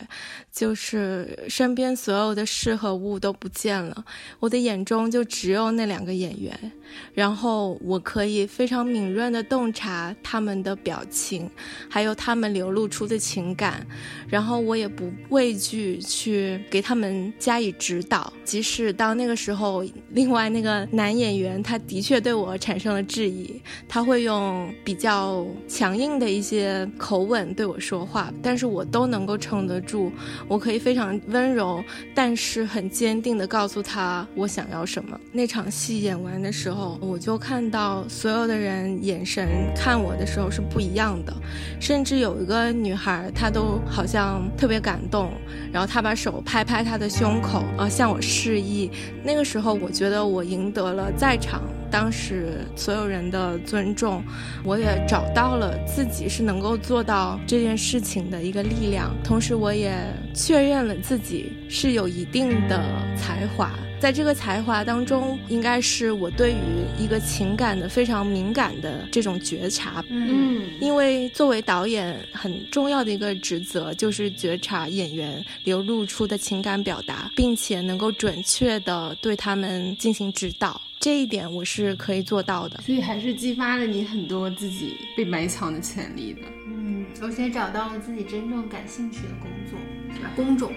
[0.51, 4.03] 就是身边所有的事和物都不见了，
[4.39, 6.71] 我的眼中就只有那两个演员，
[7.13, 11.47] 然后我可以非常敏锐地洞察他们的表情，
[11.87, 13.85] 还有他们流露出的情感，
[14.27, 22.06] 然后我也不畏惧去给他们加以指导，即使当那个时候，另外那个男演员他的。
[22.07, 30.09] 却对我产生了质疑，他会用比较强硬的一些口吻对我说话，但是我都能够撑得住，
[30.47, 31.83] 我可以非常温柔，
[32.15, 35.19] 但是很坚定地告诉他我想要什么。
[35.33, 39.45] 那场戏演完的时候，我就看到所有的人眼神
[39.75, 41.33] 看我的时候是不一样的，
[41.77, 45.29] 甚至有一个女孩，她都好像特别感动，
[45.73, 48.89] 然后她把手拍拍她的胸口，呃，向我示意。
[49.25, 51.61] 那个时候，我觉得我赢得了在场。
[51.89, 54.23] 当时所有人的尊重，
[54.63, 59.93] 我也找到了自己是能够做到这件事情的一个力量，同时我也
[60.33, 62.81] 确认了自己是有一定的
[63.15, 63.71] 才华。
[63.99, 70.03] 在这个才华当中，应该是我对于一个情感的非常敏感的这种觉察。
[70.09, 80.79] 嗯，因为作为导演很重要的一个职责就是觉察演员流露出的情感表达，并且能够准确的对他们进行指导。
[80.99, 86.41] 这一点我是可以做到的，所以还是激发了你很多自己被埋藏的潜力的。
[86.67, 89.79] 嗯，而且找到了自己真正感兴趣的工作，
[90.15, 90.31] 是吧？
[90.35, 90.71] 工种。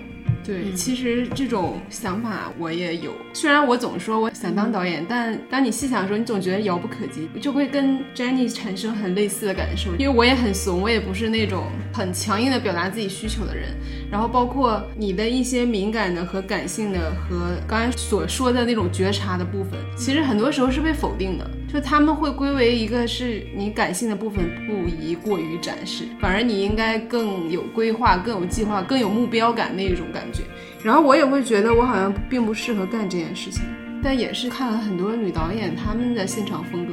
[0.45, 3.13] 对，其实这种想法我也有。
[3.33, 9.91] 虽然我总说我想当导演，但当你细想的时候，你总觉得遥不可及，就会跟 Jenny 产生很类似的感受。
[9.97, 13.69] 因为我也很怂，我也不是那种很强硬的表达自己需求的人。
[14.11, 21.49] 然后包括你的一些敏感的和感性的，和刚才所说的那种觉察的部分，其实很多时候是被否定的。
[21.73, 30.43] 就他们会归为一个是你感性的部分，不宜过于展示，反而你应该更有规划、更有计划、更有目标感那一种感觉。
[30.83, 33.63] 然后我也会觉得我好像并不适合干这件事情，
[34.03, 36.93] 但也是看了很多女导演他们的现场风格，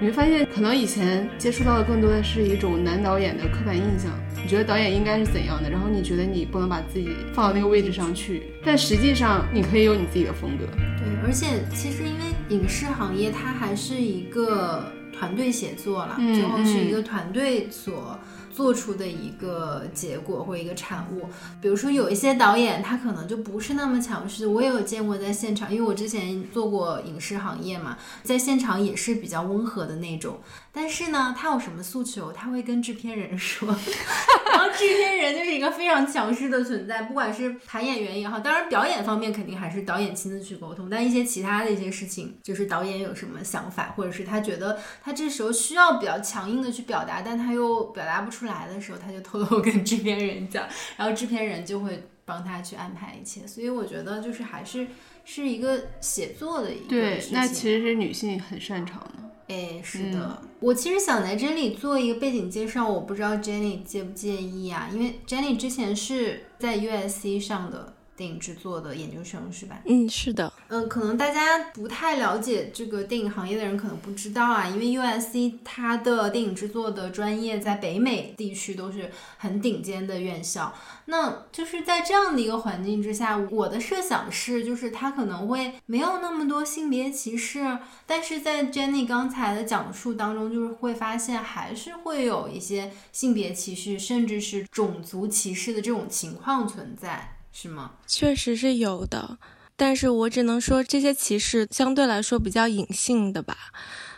[0.00, 4.10] 你会发现可能以前接触到的更多的是一种男导演的刻板印象，
[4.42, 10.64] 你觉得导演应该是怎样的，然后你觉得你不能把自己放到那个位置上去，但实际上你可以有你自己的风格。
[10.74, 18.18] 对，而且其实因为影视行业它还是一个团队协作了，最后是一个团队所。
[18.56, 21.28] 做出的一个结果或一个产物，
[21.60, 30.38] 比如说有一些导演他可能就不是那么强势，我也有见过在现场，因为我之前做过影视行业嘛，在现场也是比较温和的那种。
[30.78, 33.66] 但是呢，他有什么诉求，他会跟制片人说，
[34.52, 50.66] 然后制片人就是一个非常强势的存在，不管是谈演员也好，当然表演方面肯定还是导演亲自去沟通，但一些其他的一些事情，就是导演有什么想法，或者是他觉得他这时候需要比较强硬的去表达，但他又表达不出来的时候，他就偷偷跟制片人讲，
[50.98, 53.46] 然后制片人就会帮他去安排一切。
[53.46, 54.86] 所以我觉得就是还是
[55.24, 59.25] 是一个写作的一个对，那其实是女性很擅长的。
[59.48, 64.88] 哎，是的，我其实想在这里做一个背景介绍，我不知道 Jenny 介不介意啊？
[64.92, 67.95] 因为 Jenny 之前是在 USC 上的。
[68.16, 69.78] 电影制作的研究生是吧？
[69.84, 70.52] 嗯，是的。
[70.68, 80.74] 嗯，可能大家不太了解这个电影行业的人可能不知道啊，因为 USC 它的电影制作的专业在北美地区都是很顶尖的院校。
[81.08, 97.35] 那就是在这样的一个环境之下，我的设想是，就是他可能会没有那么多性别歧视，但是在 Jenny 刚才的讲述当中，就是会发现还是会有一些性别歧视，甚至是种族歧视的这种情况存在。
[97.58, 97.92] 是吗？
[98.06, 99.38] 确实是有的，
[99.76, 103.56] 但是我只能说这些歧视相对来说比较隐性的吧，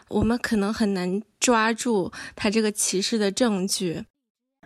[0.09, 4.05] 我们可能很难抓住他这个歧视的证据。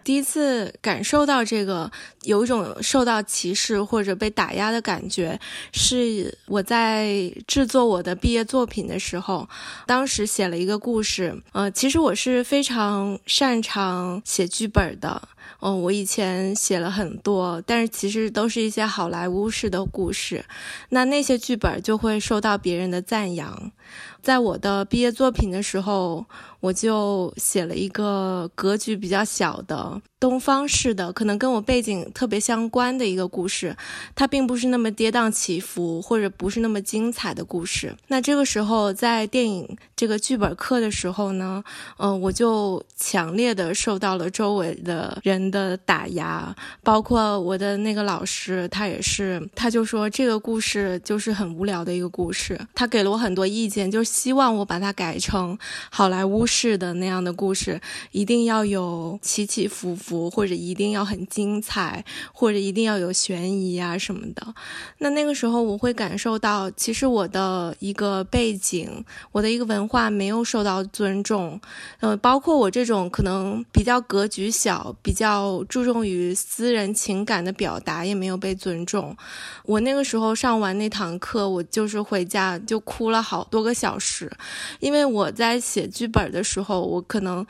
[0.02, 1.92] 第一次感受到这个
[2.22, 5.38] 有一种受到歧视或者被打压的感觉，
[5.72, 9.46] 是我在制作我的毕业作品的时候，
[9.86, 11.40] 当时写了一个故事。
[11.52, 15.28] 呃，其实我是非常擅长写剧本的。
[15.62, 20.44] 哦，我以前写了很多，但是其实都是一些好莱坞式的故事，
[20.88, 23.70] 那那些剧本就会受到别人的赞扬。
[24.22, 26.24] 在我的毕业作品的时候，
[26.60, 33.76] 我就写了一个格局比较小的，东方式的，可能跟我背景特别相关的一个故事，
[34.14, 37.96] 它并不是那么跌宕起伏，或者不是那么精彩的故事。
[38.06, 41.64] 那这个时候在电影这个剧本课的时候呢，
[41.98, 46.54] 嗯，我就强烈的受到了周围的人的打压，
[46.84, 55.56] 包括我的那个老师，他也是，他就说这个故事就是很无聊的一个故事，他给了我很多意见，就希望我把它改成
[55.90, 57.80] 好莱坞式的那样的故事，
[58.10, 60.32] 一定要有起起伏伏。
[60.32, 64.54] 或者一定要很精彩，或者一定要有悬疑啊什么的。
[64.98, 71.60] 那那个时候我会感受到，其实我的一个背景，我的一个文化没有受到尊重。
[72.00, 79.16] 呃，包括我这种可能比较格局小、比较注重于私人情感的表达，也没有被尊重。
[79.64, 84.30] 我那个时候上完那堂课，我就是回家就哭了好多个小时，
[84.80, 87.46] 因为我在写剧本的时候，我可能。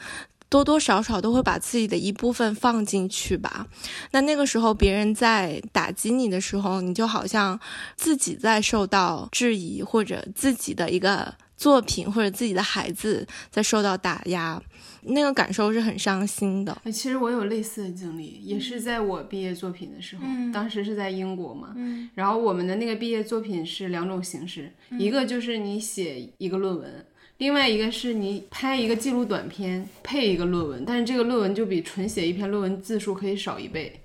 [0.53, 3.67] 多多少少都会把自己的一部分放进去吧。
[4.11, 7.59] 那那个时候别人在打击你的时候，你就好像
[7.97, 14.61] 自己在受到质疑，或者自己的一个作品或者自己的孩子在受到打压，
[15.03, 16.77] 那个感受是很伤心的。
[16.87, 20.23] 其实我有类似的经历，也是在我毕业作品的时候，
[20.53, 21.75] 当时是在英国嘛。
[22.15, 27.07] 然后我们的那个毕业作品是两种形式，一个就是你写一个论文。
[27.39, 34.01] 另外一个是你拍一个记录短片配一个论文，但是这个论文就比纯写一篇论文字数可以少一倍。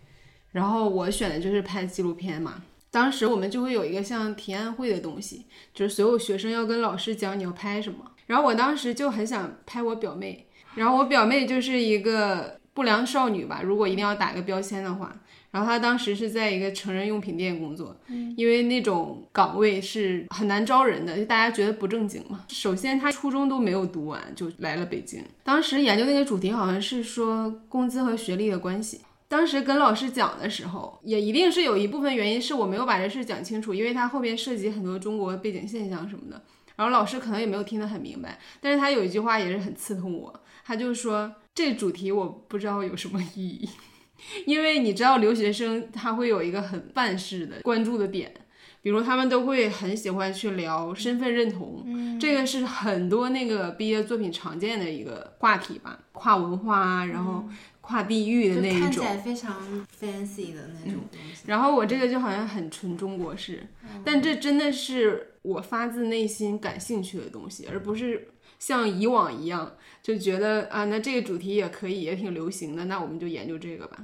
[0.51, 2.63] 然后我选的就是拍纪录片嘛。
[2.89, 7.99] 当时我们就会有一个像提案会的东西，就是所有学生要跟老师讲你要拍什么。
[8.25, 10.46] 然后我当时就很想拍我表妹，
[10.77, 15.13] 然后我表妹就是一个不良少女吧，如果一定要打个标签的话。
[15.49, 17.95] 然后她当时是在一个成人用品店工作，
[18.35, 22.45] 因为那种岗位是很难招人的，就大家觉得不正经嘛。
[22.49, 29.01] 首先她初中都没有读完就来了北京，当时研究那个主题好像是说工资和学历的关系。
[29.29, 36.39] 当时跟老师讲的时候，也一定是有一部分原因是我没有把这事讲清楚，因为它后边涉及很多中国背景现象什么的。
[36.75, 40.31] 然后老师可能也没有听得很明白，但是他有一句话也是很刺痛我，
[40.67, 43.69] 他就说这主题我不知道有什么意义。
[44.45, 48.33] 因为你知道，留学生他会有一个很范式的关注的点，
[48.81, 57.47] 比如他们都会很喜欢去聊身份认同，这个是很多那个毕业作品常见的一个话题吧，跨文化啊，然后
[57.79, 61.43] 跨地域的那一种，看起来非常 fancy 的那种东西。
[61.45, 63.67] 然后我这个就好像很纯中国式，
[64.03, 68.29] 但这真的是我发自内心感兴趣的东西，而不是。
[68.59, 73.97] 像以往一样，就觉得啊，那这个主题也可以，也挺流行的，那我们就研究这个吧。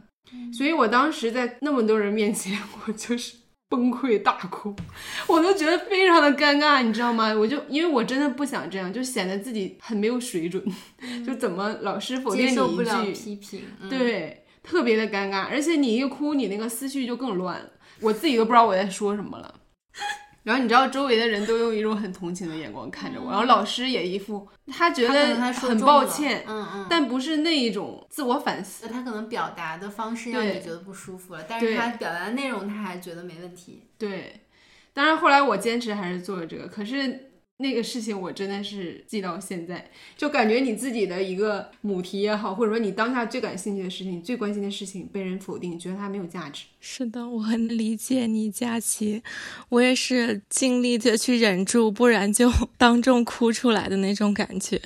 [0.52, 3.36] 所以我当时在那么多人面前， 我就是
[3.70, 4.76] 崩溃大哭，
[5.28, 7.34] 我都觉得非常的尴尬，你知道吗？
[7.34, 10.64] 我就因为我真的不想这样，就显得自己很没有水准，
[11.26, 15.48] 就怎么老师否定你一句，批评，对，特别的尴尬。
[15.48, 19.56] 而且你一哭，你那个思绪就更乱了，我自己都不知道我在说什么了。
[20.44, 33.88] 然后你知道周围的人都用一种很同情的眼光看着我，然后老师也一副他觉得很抱歉，嗯嗯，但不是那一种自我反思，他可能表达的方式让你觉得不舒服了，但是他表达的内容他还觉得没问题。
[33.98, 34.42] 对，
[34.94, 37.30] 当然后来我坚持还是做了这个，可是。
[37.64, 46.66] 那个事情我真的是记到现在，就感觉你自己的一个母题也好，或者说你当下最感兴趣的事情、最关心的事情被人否定，觉得它没有价值。
[46.82, 49.24] 是的，我很理解你，佳琪，
[49.70, 54.80] 我也是尽力的去忍住，不然就 当众哭出来的那种感觉。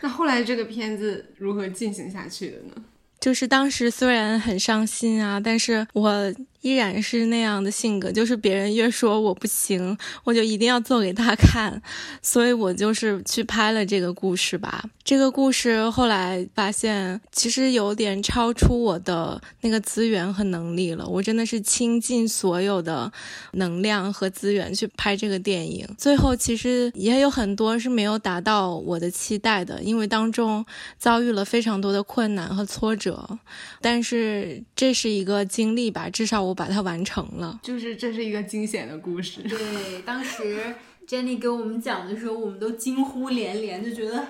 [0.00, 2.84] 那后来这个片子如何进行下去的呢？
[3.20, 6.34] 就是当时虽然很伤心啊，但是我。
[6.60, 11.80] 依然是那样的性格，就是别人越说我不行，我就一定要做给他看，
[12.22, 14.84] 所以我就是去拍了这个故事吧。
[15.04, 21.06] 这个故事后来发现，其实有点超出我的那个资源和能力了。
[21.06, 23.12] 我真的是倾尽所有的
[23.52, 30.66] 能量和资源去拍这个电影，最后其实也有很多是没有达到我的期待的，因为当中
[30.98, 33.38] 遭遇了非常多的困难和挫折。
[33.80, 36.56] 但是这是一个经历吧，至少我。
[36.56, 39.42] 把它完成了，就是这是一个惊险的故事。
[39.42, 40.74] 对，当时
[41.06, 44.26] Jenny 给我们讲的时候，我们都惊呼连连，就觉得。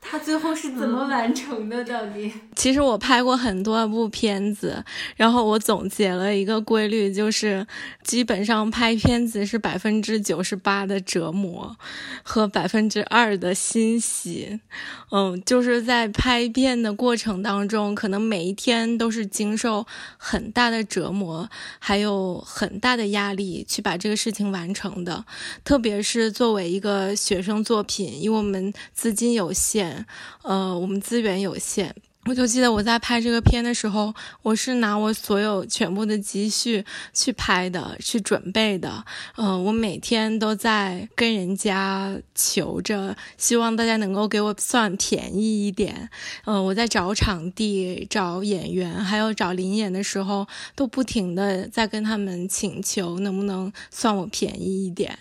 [0.00, 1.84] 他最后是怎么完成的？
[1.84, 2.32] 到底？
[2.54, 4.84] 其实我拍过很多部片子，
[5.16, 7.66] 然后我总结了一个规律，就是
[8.04, 11.76] 基本上拍片子是百分之九十八的折磨
[12.22, 14.60] 和百分之二的欣喜。
[15.10, 19.84] 嗯，就是在拍片的过程当中，可能每一天都是经受
[20.16, 21.48] 很大的折磨，
[21.80, 25.24] 还有很大的压力去把这个事情完成的。
[25.64, 29.95] 特别是作为一个学生作品，因为我们资金有限。
[30.42, 31.90] 呃，我们资源有限，
[32.24, 39.04] 我就记得我在拍这个片的时候，我是拿我所有全部的积蓄去拍的，去准备的。
[39.36, 46.10] 嗯，我每天都在跟人家求着，希望大家能够给我算便宜一点。
[46.46, 55.16] 嗯，我在找场地、找演员，还有找临演的时候，都不停的在跟他们请求，能不能算我便宜一点。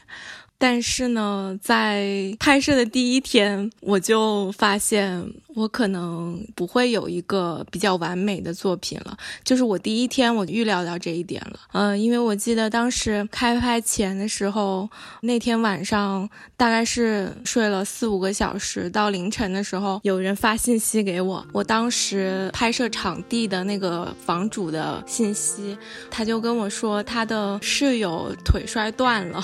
[0.57, 9.17] 但是呢，在拍摄的第一天，我就发现我可能不会有一个比较完美的作品了。
[9.43, 14.89] 就是我第一天我预料到这一点了，嗯，因为我记得当时开拍前的时候，
[15.21, 25.77] 那天晚上大概是睡了四五个小时，到凌晨的时候，有人发信息给我，我当时拍摄场地的那个房主的信息，
[26.09, 29.43] 他就跟我说他的室友腿摔断了，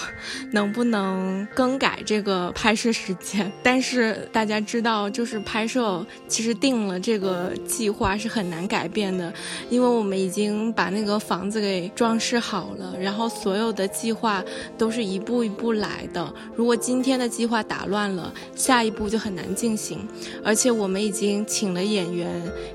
[0.54, 1.01] 能不能？
[1.02, 9.34] 嗯，更改这个拍摄时间，但是大家知道，就是拍摄其实定了这个计划是很难改变的，
[9.68, 14.44] 因为我们已经把那个房子给装饰好了，然后所有的计划
[14.78, 16.32] 都是一步一步来的。
[16.56, 20.08] 如果今天的计划打乱了，下一步就很难进行。
[20.44, 22.30] 而且我们已经请了演员，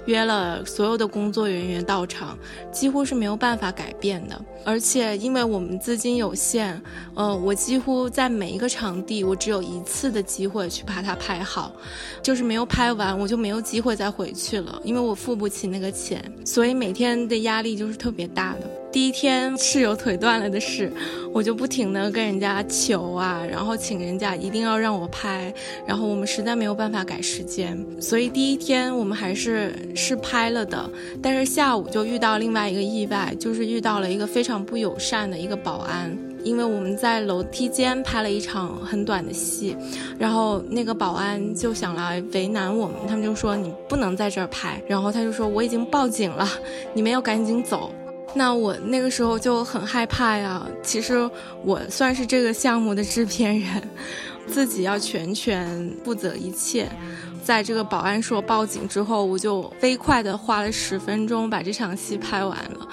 [0.07, 2.37] 约了所有的工作人员到场，
[2.73, 4.45] 几乎是没有办法改变的。
[4.65, 6.83] 而且因为我们资金有限，
[7.15, 8.11] 呃，我几乎。
[8.17, 11.71] 在每一个场地，我只有一次的机会去把它拍好，
[12.23, 18.61] 就是没有拍完，我就没有机会再回去了，因为我付不起那个钱，所以每天的压力就是特别大的。
[18.91, 20.91] 第一天室友腿断了的事，
[21.31, 25.53] 我就不停的跟人家求啊，然后请人家一定要让我拍，
[25.87, 30.91] 然后我们实在没有办法改时间，所以第一天我们还是是拍了的，
[31.21, 36.17] 但是下午就遇到另外一个意外，就是遇到了一个非常不友善的一个保安。
[36.47, 39.77] 因为我们在楼梯间拍了一场很短的戏，
[40.17, 46.49] 然后那个保安就想来为难我们，他们就说你不能在这儿拍，然后他就说我已经报警了，
[46.95, 47.91] 你们要赶紧走。
[48.33, 50.65] 那我那个时候就很害怕呀。
[50.85, 51.29] 其实
[51.65, 53.83] 我算是这个项目的制片人，
[54.47, 56.89] 自己要全权负责一切。
[57.43, 62.89] 在这个保安说报警之后，我就飞快的花了十分钟把这场戏拍完了。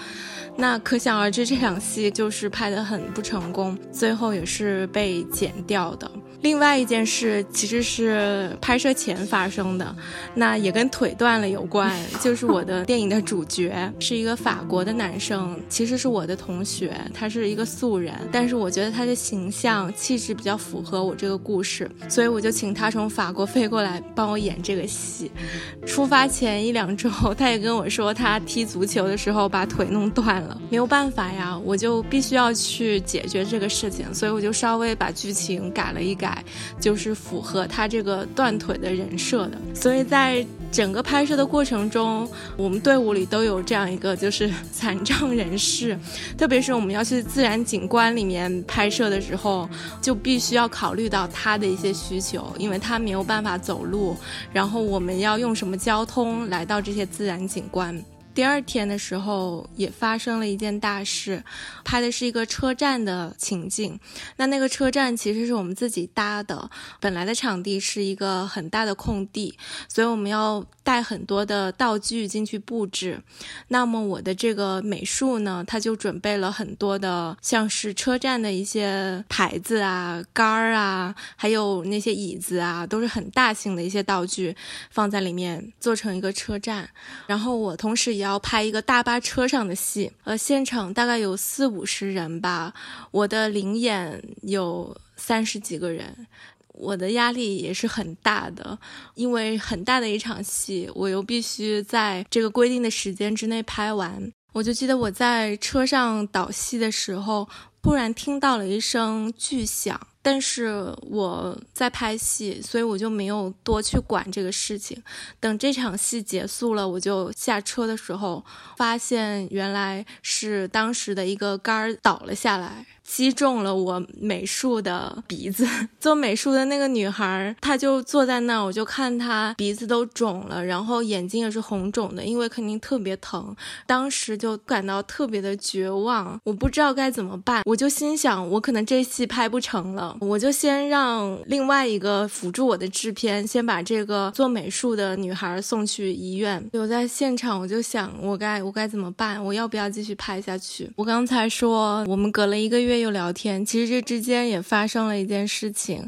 [0.56, 6.10] 那可想而知，这场戏就是拍得很不成功，最后也是被剪掉的。
[6.44, 9.96] 另外一件事其实是拍摄前发生的，
[10.36, 11.90] 那也跟腿断了有关。
[12.22, 25.32] 就是我的电影的主角是一个法国的男生，其实是我的同学，他是一个素人，但是我觉得他的形象气质比较符合我这个故事，所以我就请他从法国飞过来帮我演这个戏。
[25.88, 36.33] 出发前一两周，他也跟我说他踢足球的时候把腿弄断了，没有办法呀，我就必须要去解决这个事情，所以我就稍微把剧情改了一改。
[36.80, 45.98] 就是符合他这个断腿的人设的，所以在整个拍摄的过程中，我们队伍里都有这样一个就是 残障人士，
[46.38, 49.70] 特别是我们要去自然景观里面拍摄的时候，
[50.02, 54.16] 就必须要考虑到他的一些需求，因为他没有办法走路，
[54.52, 58.04] 然后我们要用什么交通来到这些自然景观。
[58.34, 61.44] 第二天的时候也发生了一件大事，
[61.86, 64.00] 拍的是一个车站的情景。
[64.38, 66.68] 那那个车站其实是我们自己搭的，
[67.00, 69.56] 本来的场地是一个很大的空地，
[69.88, 73.22] 所以我们要带很多的道具进去布置。
[73.68, 84.56] 那么我的这个美术呢，他就准备了很多的，像是车站的一些牌子啊、杆儿啊，还有那些椅子啊，都是很大型的一些道具
[84.90, 86.90] 放在里面，做成一个车站。
[87.28, 88.23] 然后我同时也。
[88.24, 92.74] 要拍一个大巴车上的戏，呃，现场大概有四五十人吧，
[93.12, 96.28] 我的灵演有三十几个人，
[96.70, 98.78] 我的压力也是很大的，
[99.16, 104.32] 因为很大的一场戏，我又必须在这个规定的时间之内拍完。
[104.54, 107.48] 我就记得我在车上导戏的时候，
[107.82, 110.00] 突然听到了一声巨响。
[110.24, 115.00] 但是我在拍戏，所以我就没有多去管这个事情。
[115.40, 118.44] 等这场戏结束了，我就下车的时候，
[118.78, 122.88] 发现原来是当时的一个杆儿倒了下来。
[123.04, 125.68] 击中了我美术的鼻子，
[126.00, 133.54] 做美术的那个女孩，她就坐在那儿，我就看她鼻子都肿了，然后眼睛也是红肿的，因为肯定特别疼。
[133.86, 140.13] 当时就感到特别的绝望，我不知道该怎么办，我就心想，我可能这戏拍不成了。
[140.20, 146.64] 我就先让另外一个辅助我的制片先把这个做美术的女孩送去医院。
[146.72, 149.44] 留在现场，我就想我该我该怎么办？
[149.44, 150.90] 我要不要继续拍下去？
[150.96, 156.08] 我刚才说我们隔了一个月又聊天，其实这之间也发生了一件事情。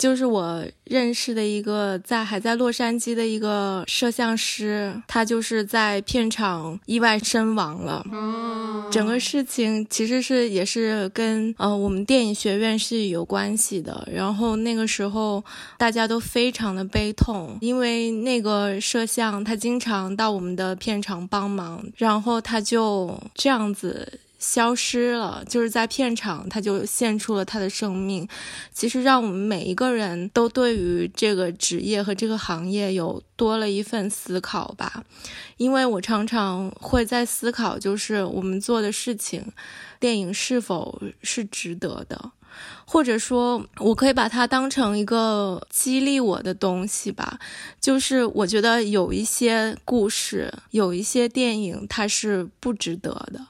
[0.00, 8.02] 就是我认识的一个在还在洛杉矶的一个摄像师，他就是在片场意外身亡了。
[8.90, 14.08] 整个事情其实是也是跟呃我们电影学院是有关系的。
[14.10, 15.44] 然后那个时候
[15.76, 24.20] 大家都非常的悲痛，因为那个摄像他经常到我们的片场帮忙，然后他就这样子。
[24.40, 28.26] 消失了，就是在片场，他就献出了他的生命。
[28.72, 35.04] 其实，让我们每一个人都对于这个职业和这个行业有多了一份思考吧。
[35.58, 39.52] 因为我常常会在思考，就是我们做的事情，
[40.00, 42.32] 电影是否是值得的，
[42.86, 47.38] 或者说，我可以把它当成一个激励我的东西吧。
[47.78, 53.46] 就是我觉得有一些故事，有一些电影，它是不值得的。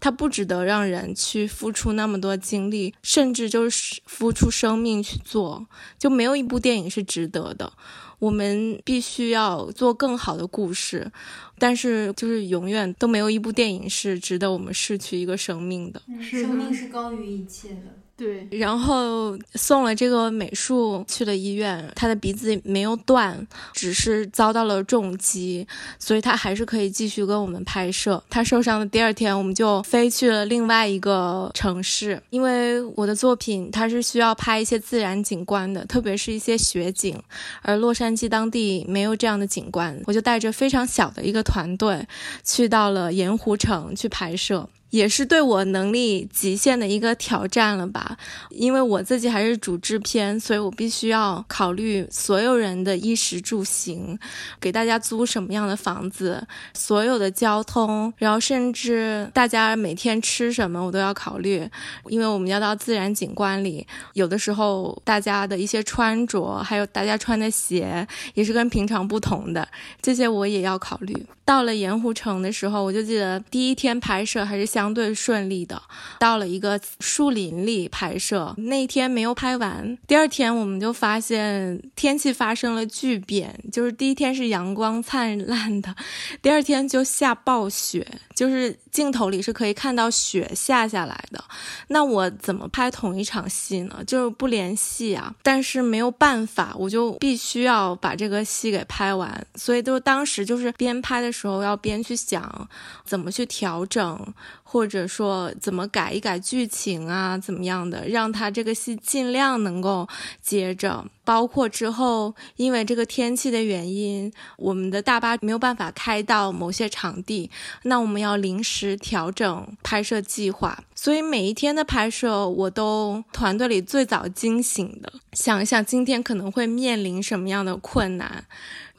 [0.00, 5.66] 它不值得让人去付出那么多精力，甚至就是付出生命去做，
[5.98, 7.72] 就没有一部电影是值得的。
[8.18, 11.10] 我们必须要做更好的故事，
[11.58, 16.02] 但是就是永远都没有一部电影是值得我们失去一个生命的。
[16.20, 17.96] 生命是高于一切的。
[18.20, 25.66] 对，然后送了这个美术去了医院，他的鼻子没有断，只是遭到了重击，
[25.98, 28.22] 所以他还是可以继续跟我们拍摄。
[28.28, 37.18] 他受伤的第二天，我们就飞去了另外一个城市，因为我的作品它是需要拍一些自然景观的，特别是一些雪景，
[37.62, 42.06] 而洛杉矶当地没有这样的景观，我就带着非常小的一个团队
[42.44, 44.68] 去到了盐湖城去拍摄。
[44.90, 48.16] 也是对我能力极限的一个挑战了吧，
[48.50, 54.18] 因为我自己还是主制片，所以我必须要考虑所有人的衣食住行，
[54.60, 61.68] 给大家租什么样的房子，所有的交通，然后甚至大家每天吃什么我都要考虑，
[62.08, 69.66] 因为我们要到自然景观里，有的时候大家的一些穿着，还有大家穿的鞋也是跟平常不同的，
[70.02, 71.26] 这些我也要考虑。
[71.44, 75.82] 到了盐湖城的时候，我就记得第一天拍摄还是下相对顺利的。
[76.18, 79.98] 到了一个树林里拍摄，那天没有拍完。
[80.06, 85.94] 第二天我们就发现天气发生了巨变，就是第一天是阳光灿烂的，
[86.40, 91.44] 第二天就下暴雪，就是镜头里是可以看到雪下下来的。
[91.88, 94.02] 那我怎么拍同一场戏呢？
[94.06, 95.34] 就是不联系啊。
[95.42, 99.46] 但是没有办法，我就必须要把这个戏给拍完。
[99.56, 101.30] 所以就当时就是边拍的。
[101.30, 102.68] 时候要边去想
[103.04, 104.34] 怎么去调整，
[104.72, 110.06] 或者说怎么改一改剧情啊，怎么样的，让他这个戏尽量能够
[110.40, 111.04] 接着。
[111.24, 117.50] 包括之后因为这个天气的原因，我们的大巴没有办法开到某些场地，
[117.82, 120.84] 那我们要临时调整拍摄计划。
[120.94, 128.44] 所以每一天的拍摄，我都团队里最早惊醒的，想一想今天可能会面临什么样的困难。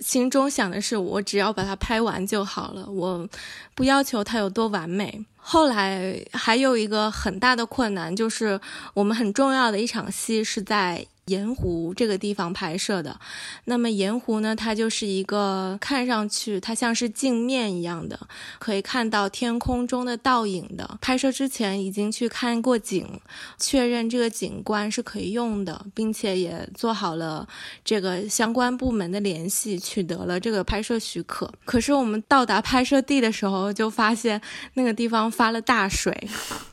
[0.01, 3.29] 心中想的是，我只要把它拍完就好了，我
[3.73, 5.25] 不要求它有多完美。
[5.37, 8.59] 后来还有一个很大的困难，就是
[8.93, 11.07] 我们很重要的一场戏是在。
[11.25, 13.19] 盐湖这个地方拍摄的，
[13.65, 18.19] 那么盐湖呢，它就是一个看上去它像是镜面一样的，
[18.59, 20.97] 可以看到天空中的倒影的。
[20.99, 23.21] 拍摄之前已经去看过景，
[23.57, 27.47] 确认这个景观是可以用的，并且也做好了
[27.85, 31.51] 这个相关部门的联系，取得了这个拍摄许可。
[31.63, 34.41] 可是我们到达拍摄地的时候，就发现
[34.73, 36.27] 那个地方发了大水。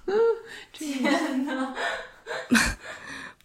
[0.73, 1.75] 天哪！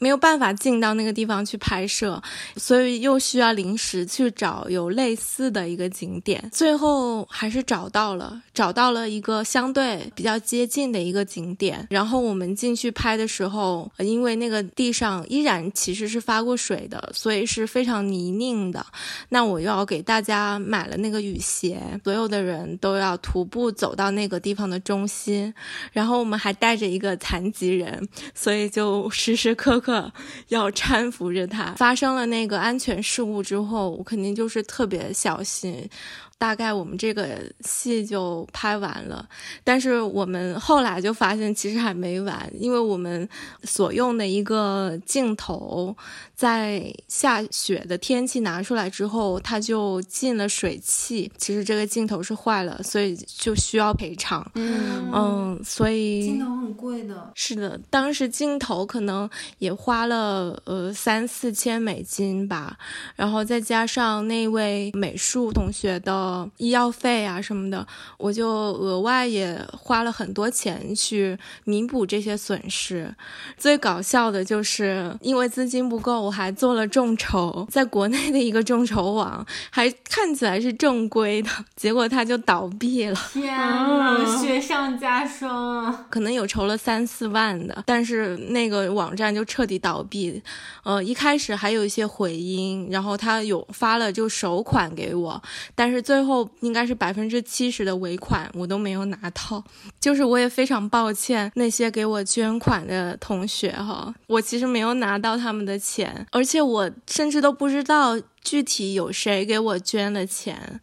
[0.04, 2.22] 没有办法进到那个地方去拍摄，
[2.58, 6.50] 所以又需要临时去找有类似的一个景点。
[6.52, 11.88] 最后还是找到了，找到了一个相对比较接近的一个景点。
[11.90, 18.86] 然后我们进去拍的时候，因为那个地上依然其实是发过水的，所以是非常泥泞的。
[19.30, 25.54] 那我又要给大家买了那个雨鞋，所有的人都要徒步走到那个地方的中心。
[25.94, 29.93] 然后我们还带着一个残疾人，所以就时时刻刻。
[30.50, 31.74] 要搀扶着他。
[31.74, 35.90] 发生了那个安全事故之后，我肯定就是特别小心，
[36.38, 39.28] 大概我们这个戏就拍完了。
[39.64, 43.28] 但是我们后来就发现，其实还没完，因为我们
[43.64, 45.96] 所用的一个镜头，
[46.36, 51.32] 在下雪的天气拿出来之后，它就进了水汽。
[51.38, 54.50] 其实这个镜头是坏了，所以就需要赔偿。
[54.56, 57.32] 嗯嗯，所以镜头很贵的。
[57.36, 59.30] 是的，当时镜头可能
[59.60, 62.78] 也花了呃三四千美金吧，
[63.16, 66.14] 然后再加上那位美术同学的
[66.58, 67.86] 医药费啊什么的，
[68.18, 73.14] 我就额外也花了很多钱去弥补这些损失。
[73.58, 83.20] 最搞笑的就是因为资金不够，我还做了众筹，在国内的一个众筹网，还看起来是正规的，结果它就倒闭了。
[83.32, 86.06] 天呐，雪上加霜啊！
[86.10, 90.42] 可能有筹了三四万的，但是那个网站就彻底倒闭。
[90.84, 95.42] 呃，一开始还有一些回音，然后他有发了就首款给我，
[95.76, 99.64] 但是最最后应该是百分之七十的尾款我都没有拿到。
[100.00, 108.20] 就是我也非常抱歉那些给我捐款的同学哈，我其实没有拿到他们的钱，而且我甚至都不知道。
[108.44, 110.82] 具体有谁给我捐了钱，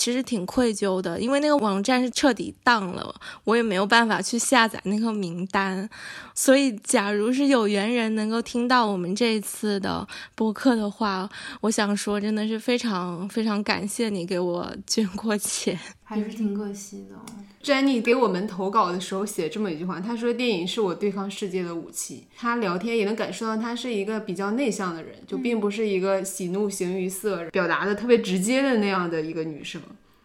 [0.00, 5.86] 其实挺愧疚的，因为那个网站是彻底当了，我也没有办法去下载那个名单。
[6.34, 11.28] 所以，假如是有缘人能够听到我们这次的播客的话，
[11.60, 17.16] 我想说，真的是非常非常感谢你给我捐过钱，还是挺可惜的。
[17.62, 29.78] Jenny 给我们投稿的时候写这么一句话，他说：“电影是我对抗世界的武器。”他聊天也能感受到他是一个比较内向的人，就并不是一个喜怒形于色、表达的特别直接的那样的一个女生。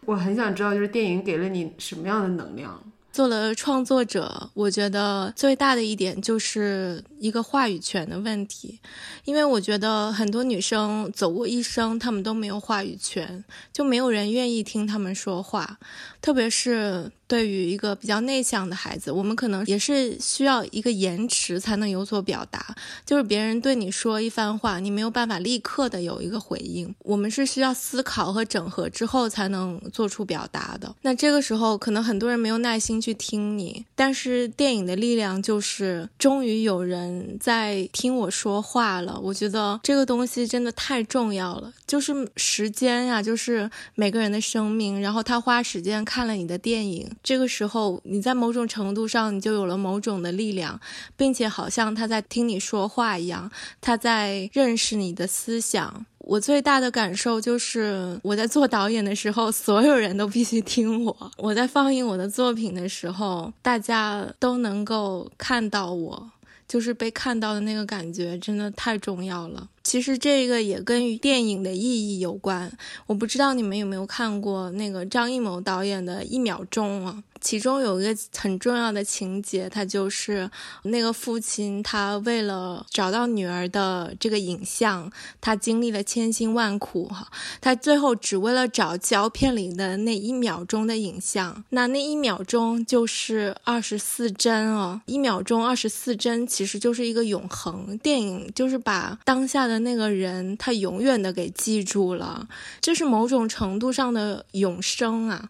[0.06, 2.82] 我很想知道，就是电影给了你什么样的能量？
[3.12, 8.80] 做了创作者，我觉得最大的一点就是一个话语权的问题，
[9.24, 15.80] 因为我觉得很多女生走过一生，她们都没有话语权，就没有人愿意听她们说话，
[16.22, 17.10] 特别是。
[17.28, 22.76] 对于一个比较内向的孩子，我们可能也是需要一个延迟才能有所表达。
[23.06, 30.96] 就是别人对你说一番话，你没有办法立刻的有一个回应，我们是需要思考和整合之后才能做出表达的。
[31.02, 39.20] 那这个时候，可能很多人没有耐心去听你，但是电影的力量就是，终于有人在听我说话了。
[39.20, 47.10] 我觉得这个东西真的太重要了，就是时间呀，就是每个人的生命，然后他花时间看了你的电影。
[47.26, 50.80] 这个时候，你在某种程度上，你就有了某种的力量，
[51.18, 53.52] 并且好像他在听你说话一样，
[53.82, 56.06] 他在认识你的思想。
[56.20, 66.32] 我最大的感受就是，我在做导演的时候，所有人都必须听我；我在放映我的作品的时候，大家都能够看到我。
[66.68, 69.70] 就是被看到的那个感觉，真的太重要了。
[69.84, 72.72] 其实这个也跟电影的意义有关。
[73.05, 77.24] 我不知道你们有没有看过那个张艺谋导演的《一秒钟》啊？
[77.46, 80.50] 其中有一个很重要的情节，他就是
[80.82, 87.28] 那个父亲，他为了找到女儿的这个影像，他经历了千辛万苦哈，
[87.62, 97.96] 他最后只为了找胶片里的那一秒钟的影像，那那一秒钟就是二十四帧哦，一秒钟二十四帧其实就是一个永恒。
[98.00, 102.48] 电影就是把当下的那个人，他永远的给记住了，
[102.82, 105.48] 这是某种程度上的永生啊。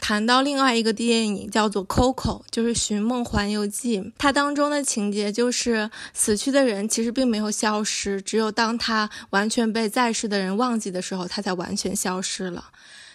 [0.00, 12.66] 谈到另外一个电影叫做《Coco》，就是《寻梦环游记》，它当中的情节就是死去的人其实并没有消失，只有当他完全被在世的人忘记的时候，他才完全消失了。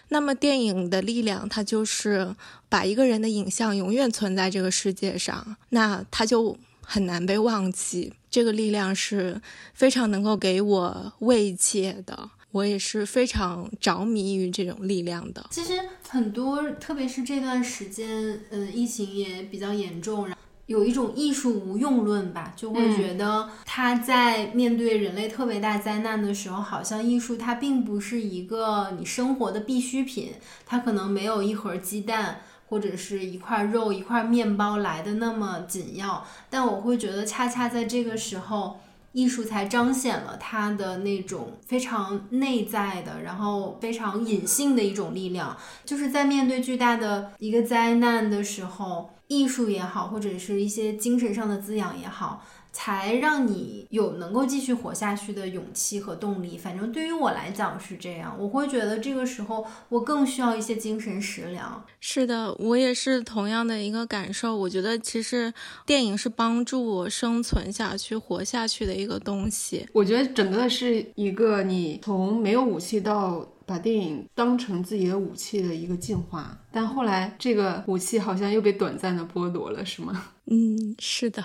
[0.09, 2.35] 那么电影的力量，它就是
[2.67, 8.11] 把一个人的影像永远存在这个世界上，那他就很难被忘记。
[8.29, 9.41] 这个力量是
[9.73, 12.29] 非常能够给我慰藉的。
[12.51, 15.45] 我也是非常着迷于这种力量的。
[15.49, 15.73] 其实
[16.09, 20.29] 很多，特别是这段时间，嗯，疫情也比较严重，
[20.65, 30.33] 有一种艺术无用论吧，就会觉得他在面对人类特别大灾难的时候，好像艺术它并不是一个你生活的必需品，
[30.65, 36.25] 它可能没有一盒鸡蛋或者是一块肉、一块面包来的那么紧要。
[36.49, 38.79] 但我会觉得，恰恰在这个时候。
[39.13, 52.45] 艺术才彰显了他的那种非常内在的，然后非常隐性的一种力量，就是在面对巨大的一个灾难的时候，艺术也好，或者是一些精神上的滋养也好。
[52.71, 56.57] 才让你有能够继续活下去的勇气和动力。
[56.57, 61.83] 反正对于我来讲是这样，我会觉得这个时候我更需要一些精神食粮。
[61.99, 64.55] 是的，我也是同样的一个感受。
[64.55, 65.53] 我觉得其实
[65.85, 69.87] 电影是帮助我生存下去、活下去的一个东西。
[69.93, 73.47] 我觉得整个是一个你从没有武器到。
[73.63, 80.25] 把电影当成自己的武器的一个进化，但后来这个武器好像又被短暂的剥夺了，是吗？
[80.51, 81.41] 嗯，是的。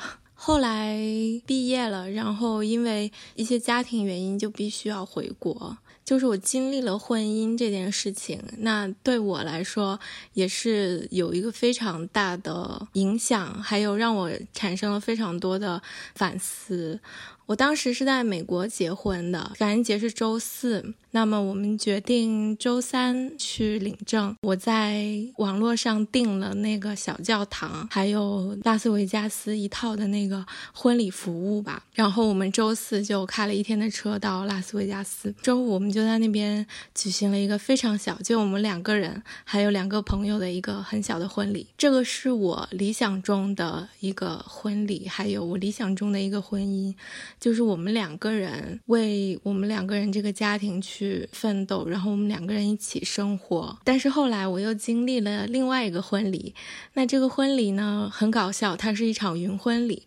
[0.47, 0.97] 后来
[1.45, 5.77] 毕业了，然后因为一些家庭原因，就必须要回国。
[6.05, 9.99] 就是我经历了婚姻这件事情，那对我来说
[10.35, 15.83] 也是有一个非常大的影响，还有让我产生了非常多的
[16.15, 17.01] 反思。
[17.47, 20.95] 我当时是在美国结婚的，感恩节是周四。
[21.13, 24.37] 那么我们决定周三去领证。
[24.43, 30.45] 我在网络上订了那个小教堂，还有拉斯维加斯一套的那个
[30.75, 31.85] 婚礼服务吧。
[31.95, 35.33] 然后我们周四就开了一天的车到拉斯维加斯。
[35.41, 41.69] 周五我们就在那边举行了一个非常小，就我们两个人还有两个朋友的一个很小的婚礼。
[41.79, 46.95] 这个是我理想中的一个婚礼，还有我理想中的一个婚姻。
[47.39, 53.79] 就是我们两个人为我们两个人这个家庭去奋斗，然后我们两个人一起生活。
[53.85, 56.55] 但是后来我又经历了另外一个婚礼，
[56.95, 60.03] 那这个婚礼呢很搞笑，它是一场云婚礼，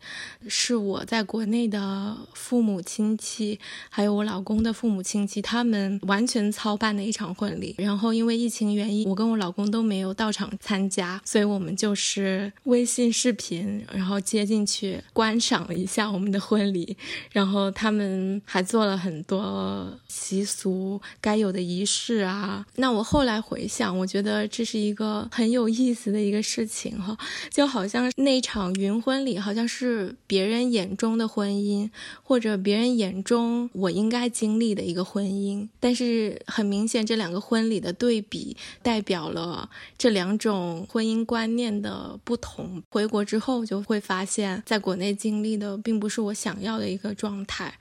[0.47, 3.59] 是我在国内的父母亲戚，
[3.89, 7.75] 还有我老公的父母亲戚，他们完全操办的一场婚礼。
[7.77, 16.97] 然后因为疫情原因，我跟我老公都没有到场参加，所以我们就是微信视频，然后接进去观赏了一下我们的婚礼。
[17.31, 22.65] 然后他们还做了很多习俗该有的仪式啊。
[22.75, 27.17] 那我后来回想，我觉得这是一个很有意思的一个事情哈，
[27.51, 31.89] 就好像那场云婚礼，好像是别人眼中的婚姻，
[32.23, 35.67] 或者别人眼中我应该经历的一个婚姻。
[35.79, 42.81] 但是很明显，这两个婚礼的对比，代表了这两种婚姻观念的不同。
[42.89, 47.08] 回国之后就会发现，在国内经历的并不是我想要的一个。
[47.13, 47.73] 状态。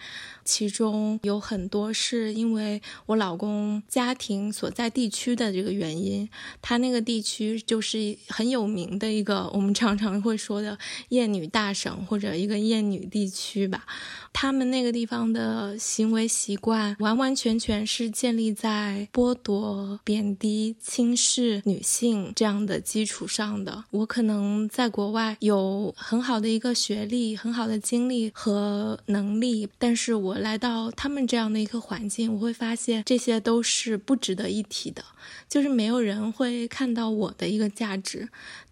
[0.44, 6.26] 其中有很多是因为我老公家庭所在地区的这个原因，
[6.62, 10.78] 他那个地区就是很有名的一个我们常常会说的
[11.10, 13.84] 厌女大省或者一个厌女地区吧。
[14.32, 23.84] 他们那个地方的行为习惯完完全全是建立在剥夺、贬低、轻视女性这样的基础上的。
[23.90, 30.38] 我可能在国外有很好的一个学历、很好的经历和能能力，但是我。
[30.38, 35.04] 来到他们这样的一个环境，我会发现这些都是不值得一提的，
[35.48, 38.28] 就是没有人会看到我的一个价值。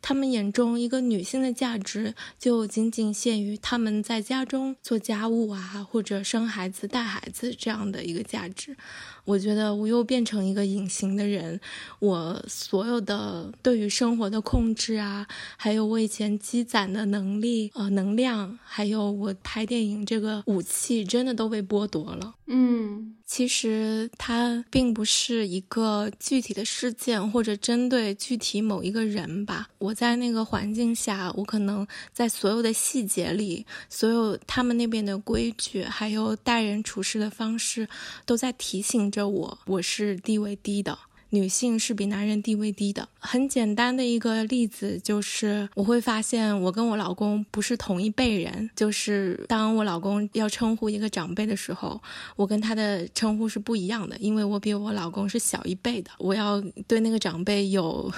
[0.09, 8.77] 他们眼中一个女性的价值就仅仅限于他们在家中做家务啊，或者生孩子、带孩子这样的一个价值。
[9.25, 11.61] 我觉得我又变成一个隐形的人，
[11.99, 15.27] 我所有的对于生活的控制啊，
[15.57, 22.37] 还有我以前积攒的能力、呃能量，还有我拍电影这个武器，真的都被剥夺了。
[22.47, 23.17] 嗯。
[23.27, 29.69] 其实它并不是一个具体的事件，或者针对具体某一个人吧。
[29.79, 37.89] 我在那个环境下，我可能在所有的细节里，所有他们那边的规矩，还有待人处事的方式，
[38.25, 40.97] 都在提醒着我，我是地位低的。
[41.31, 43.09] 女性是比男人地位低的。
[43.19, 48.71] 很简单的一个例子就是，我会发现我跟我老公不是同一辈人。
[48.77, 52.01] 就是当我老公要称呼一个长辈的时候，
[52.37, 58.11] 我跟他的称呼是不一样的，因为我比我老公是小一辈的，我要对那个长辈有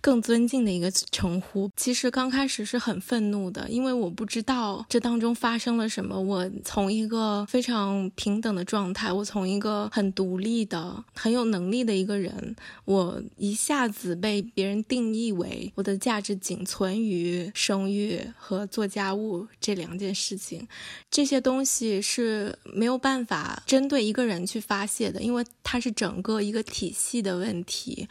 [0.00, 1.70] 更尊敬的一个称呼。
[1.76, 6.18] 其实刚开始是很愤怒的，因为我不知道这当中发生了什么。
[6.18, 12.53] 我从一个非常平等的状态，我从一个很独立的、很有能力的一个人。
[12.84, 20.66] 我一下子被别人定义为我的价值仅存于生育和做家务这两件事情，
[21.10, 28.08] 这些东西是没有办法针对一个人去发泄的，因为它是整个一个体系的问题。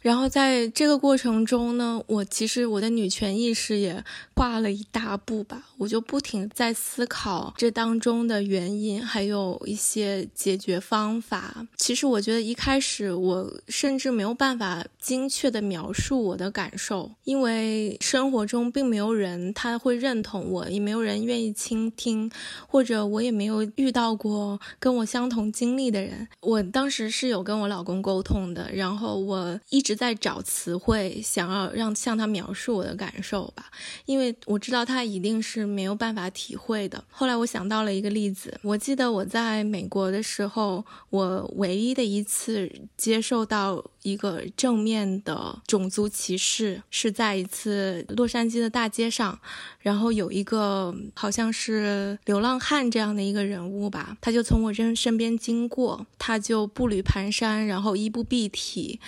[0.00, 11.66] 然后在这个过程中呢，我其实我的女权意识也跨了一大步吧，我就不停在思考这当中的原因，还有一些解决方法。
[11.76, 13.50] 其实我觉得一开始我。
[13.80, 22.30] 甚至没有办法精确的描述我的感受，因为生活中并没有人他会认同我，也没有人愿意倾听，
[22.66, 26.28] 或者我也没有遇到过跟我相同经历的人。
[26.40, 33.70] 我当时是有跟我老公沟通的，然后我一直在找词汇，想要让向他描述我的感受吧，
[34.04, 37.02] 因为我知道他一定是没有办法体会的。
[37.10, 43.69] 后来我想到了一个例子，我记得我在美国的时候，我唯一的一次接受到。
[44.02, 49.38] 一个正面的种族歧视，是在一次洛杉矶的大街上，
[49.80, 59.00] 然后有一个好像是流浪汉这样的一个人物吧，他就从我身身边经过，他就步履蹒跚，然后衣不蔽体。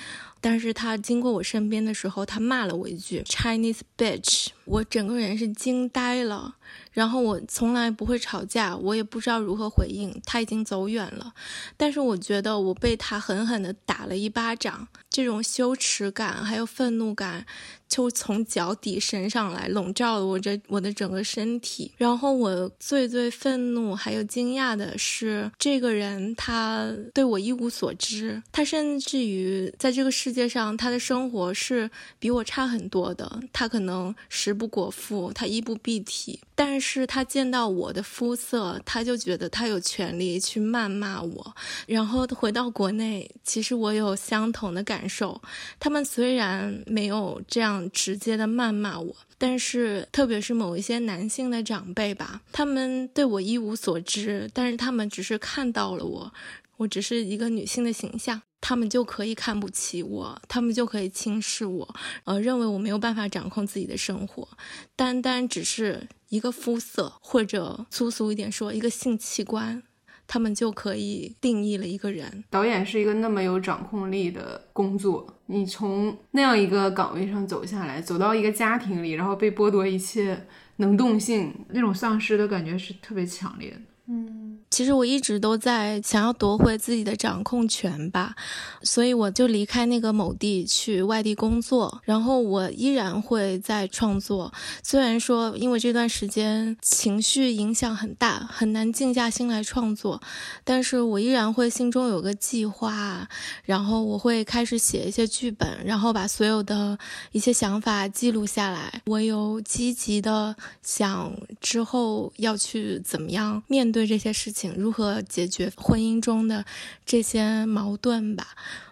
[0.43, 6.57] 但是他经过我身边的时候，他骂了我一句 Chinese bitch，我整个人是惊呆了。
[6.90, 10.20] 然后我从来不会吵架，我也不知道如何回应。
[10.26, 11.32] 他已经走远了，
[11.76, 17.47] 但是我觉得我被他狠狠地打了一巴掌，这种羞耻感还有愤怒感。
[17.93, 21.93] 就从脚底升上来，笼罩了我这我的整个身体。
[21.99, 33.40] 然后我最最愤怒还有惊讶的是，这个人他对我一无所知，他甚至于在这个世界上，他的生活是比我差很多的。
[33.53, 41.55] 他可能食不果腹，他衣不蔽体，但是他见到我的肤色，他就觉得他有权利去谩骂我。
[41.86, 45.38] 然后回到国内，其实我有相同的感受。
[45.78, 47.82] 他们虽然没有这样。
[47.91, 56.33] 直接的谩骂我，但是特别是某一些男性的长辈吧，他们对我一无所知，但是他们只是看到了我，
[56.76, 64.49] 我只是一个女性的形象，他们就可以看不起我，他们就可以轻视我，呃，认为我没有办法掌控自己的生活，
[64.95, 69.83] 单单只是一个肤色，或者粗俗一点说，一个性器官。
[70.27, 72.45] 他们就可以定义了一个人。
[72.49, 80.47] 导演是一个那么有掌控力的工作，你从那样一个岗位上走下来，走到一个家庭里，然后被剥夺一切
[80.77, 83.81] 能动性，那种丧失的感觉是特别强烈的。
[84.07, 84.41] 嗯，
[84.73, 88.35] 其实我一直都在想要夺回自己的掌控权吧，
[88.83, 94.53] 所以我就离开那个某地去外地工作，然后我依然会在创作。
[94.83, 100.20] 虽然说因为这段时间情绪影响很大，很难静下心来创作，
[100.64, 103.29] 但是我依然会心中有个计划，
[103.64, 106.99] 然后我会开始写一些剧本，然后把所有的
[107.31, 109.03] 一些想法记录下来。
[109.05, 113.93] 我有积极的想之后要去怎么样面。
[113.93, 116.64] 对这些事情如何解决婚姻中的
[117.06, 118.48] 这些矛盾吧，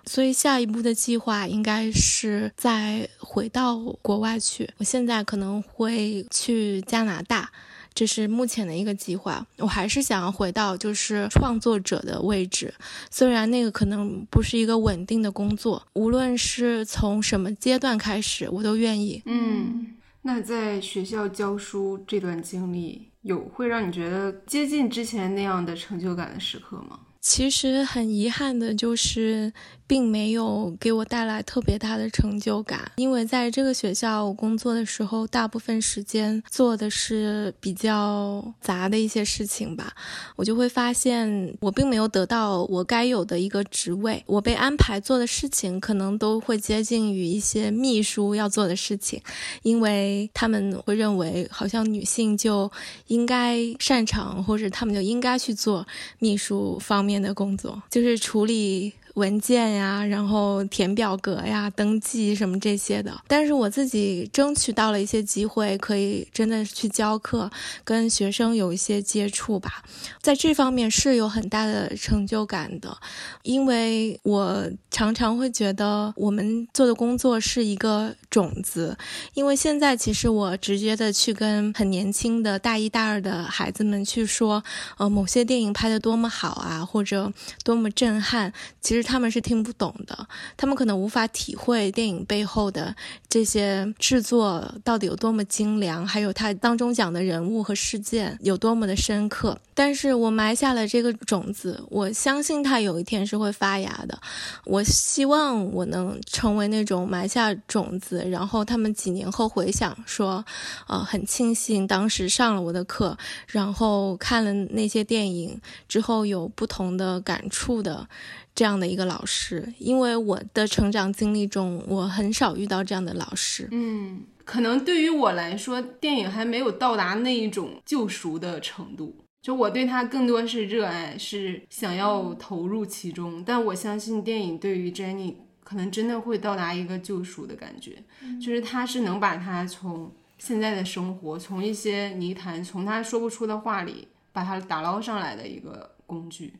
[0.06, 4.70] 所以下一步的计划应该是再回到国外去。
[4.78, 7.50] 我现在可能会去加拿大，
[7.92, 9.46] 这是目前的一个计划。
[9.58, 12.72] 我还是想要回到就是创作者的位置，
[13.10, 19.22] 虽然那个可能不是一个稳定的工作，无论是从什么阶段开始，我都愿意。
[19.26, 23.09] 嗯，那在学校教书这段经历。
[23.22, 27.00] 有会让你觉得接近之前那样的成就感的时刻吗？
[27.20, 29.52] 其实很遗憾的就是。
[29.90, 39.92] 并没有给我带来特别大的成就感，因为在这个学校工作的时候，大部分时间做的是比较杂的一些事情吧。
[40.36, 44.22] 我就会发现，我并没有得到我该有的一个职位。
[44.26, 49.20] 我被安排做的事情，可能都会接近于一些秘书要做的事情，
[49.64, 52.70] 因为他们会认为，好像女性就
[53.08, 55.84] 应该擅长，或者他们就应该去做
[56.20, 58.92] 秘书方面的工作，就是处理。
[59.14, 63.12] 文件呀，然后填表格呀，登记什么这些的。
[63.26, 67.50] 但是我自己争取到了一些机会，可以真的去教课，
[67.82, 69.82] 跟学生有一些接触吧。
[70.22, 72.96] 在这方面是有很大的成就感的，
[73.42, 78.96] 因为我常常会觉得我们做的工作是一个种子。
[79.34, 84.62] 因为现在其实我直接的去跟很年轻的大一大二的孩子们去说，
[84.98, 87.32] 呃，某些电影拍的多么好啊，或者
[87.64, 88.99] 多么震撼，其实。
[89.02, 92.94] 他们是听不懂的，他们可能无法体会电影背后的
[93.30, 99.56] 这些制作到底有多么精良，还有它当中讲的人物和事件有多么的深刻。
[99.72, 104.20] 但是我埋下了这个种子，我相信它有一天是会发芽的。
[104.64, 110.44] 我希望我能成为那种埋下种子，然后他们几年后回想说，
[110.88, 113.16] 呃，很庆幸当时上了我的课，
[113.46, 118.08] 然后看了那些电影之后有不同的感触的。
[118.52, 123.68] 这样的一个老师，因为我的成长经历中，我很少遇到这样的老师。
[123.70, 129.14] 嗯，可能对于我来说，电影还没有到达那一种救赎的程度。
[129.42, 133.42] 就我对它更多是热爱，是想要投入其中。
[133.46, 138.02] 但我相信电影对于 Jenny 可能真的会到达一个救赎的感觉，
[138.38, 146.52] 就是他是能把他从现在的生活，从一些泥潭，从他说不出的话里，把他打捞上来的一个工具。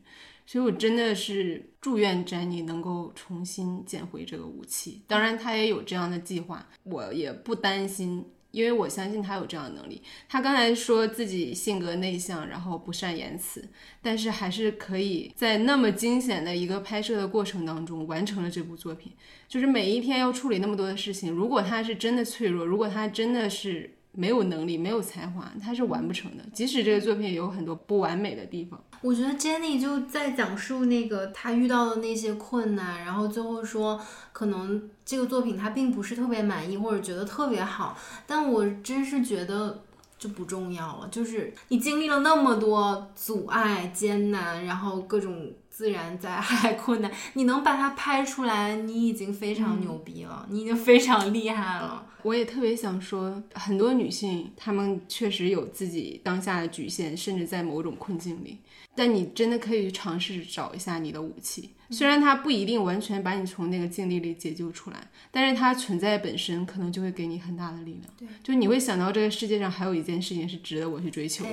[0.51, 5.01] 所以，我真的是祝愿詹妮能够重新捡回这个武器。
[5.07, 10.01] 当然，他也有这样的计划，我也不担心因为我相信他有这样的能力。
[10.27, 13.65] 他刚才说自己性格内向，然后不善言辞，
[14.01, 19.13] 但是还是可以在那么惊险的一个拍摄的过程当中完成了这部作品。
[19.47, 23.95] 就是每一天要处理那么多的事情，如果他是真的脆弱，如果他真的是。
[24.13, 26.43] 没有能力，没有才华，他是完不成的。
[26.51, 33.99] 即使这个作品有很多不完美的地方，我觉得 Jenny 就在讲述那个她遇到的那些困难，然后最后说，
[34.31, 37.97] 可能这个作品她并不是特别满意，或者觉得特别好。
[38.25, 39.83] 但我真是觉得
[40.17, 45.51] 就不重要了，就是你经历了那么多阻碍、艰难，然后各种。
[45.73, 52.05] 自然灾害 困难，你能把它拍出来，你已经非常牛逼了，你已经非常厉害了。
[52.23, 58.59] 我也特别想说，很多女性她们确实有自己当下的局限，甚至在某种困境里。
[58.95, 64.97] 但你真的可以尝试找一下你的武器，虽然它不一定完全把你从那个境地里解救出来，
[65.29, 68.03] 但是它存在本身可能就会给你很大的力量。
[68.17, 71.51] 对，就你会想到这个世界上还有一件事情是值得我去追求的。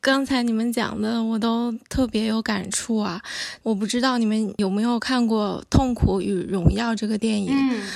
[0.00, 3.22] 刚才你们讲的我都特别有感触啊！
[3.62, 7.50] 我不知道你们有没有看过《痛苦与荣耀》这个电影？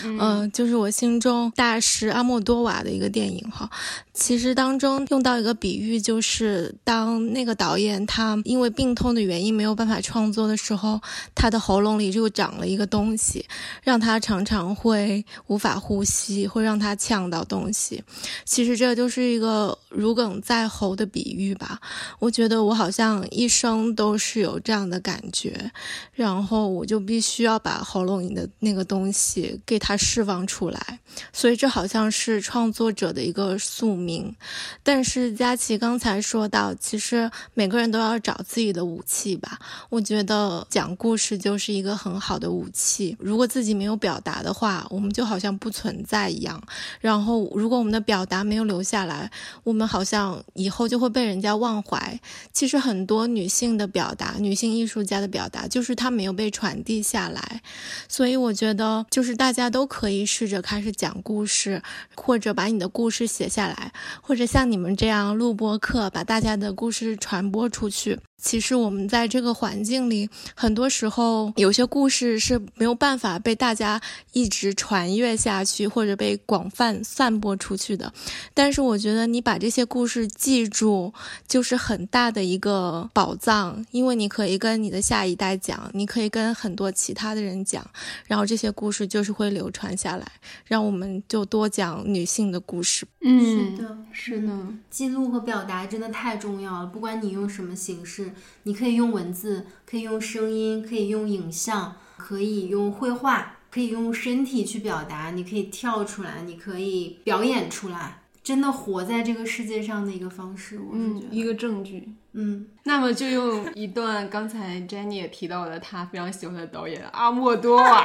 [0.05, 3.69] 嗯嗯，就是我心中大师阿莫多瓦的一个电影哈。
[4.13, 11.01] 其实当中用到一个比喻，就是当那个导演他因为病痛的原因没有办法创作的时候，
[11.35, 13.45] 他的喉喉咙里就长了一个东西，
[13.83, 18.03] 让他常常会无法呼吸，会让他呛到东西。
[18.47, 21.79] 其实这就是一个如鲠在喉的比喻吧。
[22.19, 25.71] 我觉得我好像一生都是有这样的感觉，
[26.15, 31.01] 然后我就必须要把喉咙里的那个东西给它释放出来。
[31.31, 34.35] 所以这好像是创作者的一个宿命。
[34.83, 39.59] 但是佳琪刚才说到，其实每个人都要找自己的武器吧。
[39.91, 43.17] 我觉得讲故事就是是一个很好的武器。
[43.19, 46.63] 如果自己没有表达的话，我们就好像不存在一样。
[47.01, 49.29] 然后如果我们的表达没有留下来，
[49.65, 52.21] 我们好像以后就会被人家忘怀。
[52.53, 57.61] 其实很多女性的表达，女性艺术家的表达，就是她没有被传递下来。
[58.07, 61.83] 所以我觉得，就是大家都可以试着开始讲故事，
[62.15, 68.21] 或者把你的故事写下来，或者像你们这样录播课，把大家的故事传播出去。
[68.39, 74.01] 其实我们在这个环境里，很多时候有些故事是没有办法被大家
[74.33, 78.13] 一直传阅下去，或者被广泛散播出去的。
[78.53, 81.13] 但是我觉得你把这些故事记住，
[81.49, 87.85] 就是很大的一个宝藏，因为你可以跟你的下一代讲，你可以跟很多其他的人讲，
[88.27, 90.27] 然后这些故事就是会流传下来。
[90.67, 93.07] 让我们就多讲女性的故事。
[93.23, 98.31] 嗯，是的，是的，记录和表达真的太重要了，不管你用什么形式。
[98.67, 105.31] 你可以用文字，可以用声音，可以用影像，可以用绘画，可以用身体去表达。
[105.31, 112.09] 你可以跳出来，你可以表演出来，真的活在这个世界上的一个方式，我是觉得一个证据。
[112.33, 118.05] 嗯，那么就用一段刚才 Jenny 也提到的，她非常喜欢的导演阿莫多瓦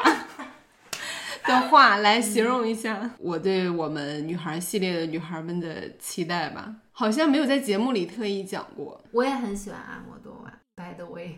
[1.44, 6.76] 的话来形容一下我对我们女孩系列的女孩们的期待吧。
[6.94, 9.02] 好像没有在节目里特意讲过。
[9.12, 10.20] 我也很喜欢阿莫。
[10.82, 11.36] By the way，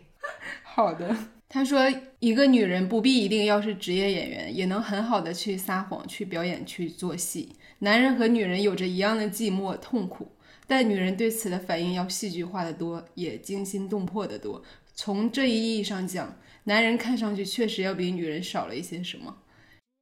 [0.63, 1.13] 好的。
[1.49, 7.49] 他说，一个女人不必一定要是职业演员，也能很好的去撒谎、去表演、去做戏。
[7.79, 10.31] 男人和女人有着一样的寂寞、痛苦，
[10.65, 14.63] 但女人对此的反应要戏剧化的多，也惊心动魄的多。
[14.95, 19.39] 从这一意义上讲，男人看上去确实要比女人少了一些什么。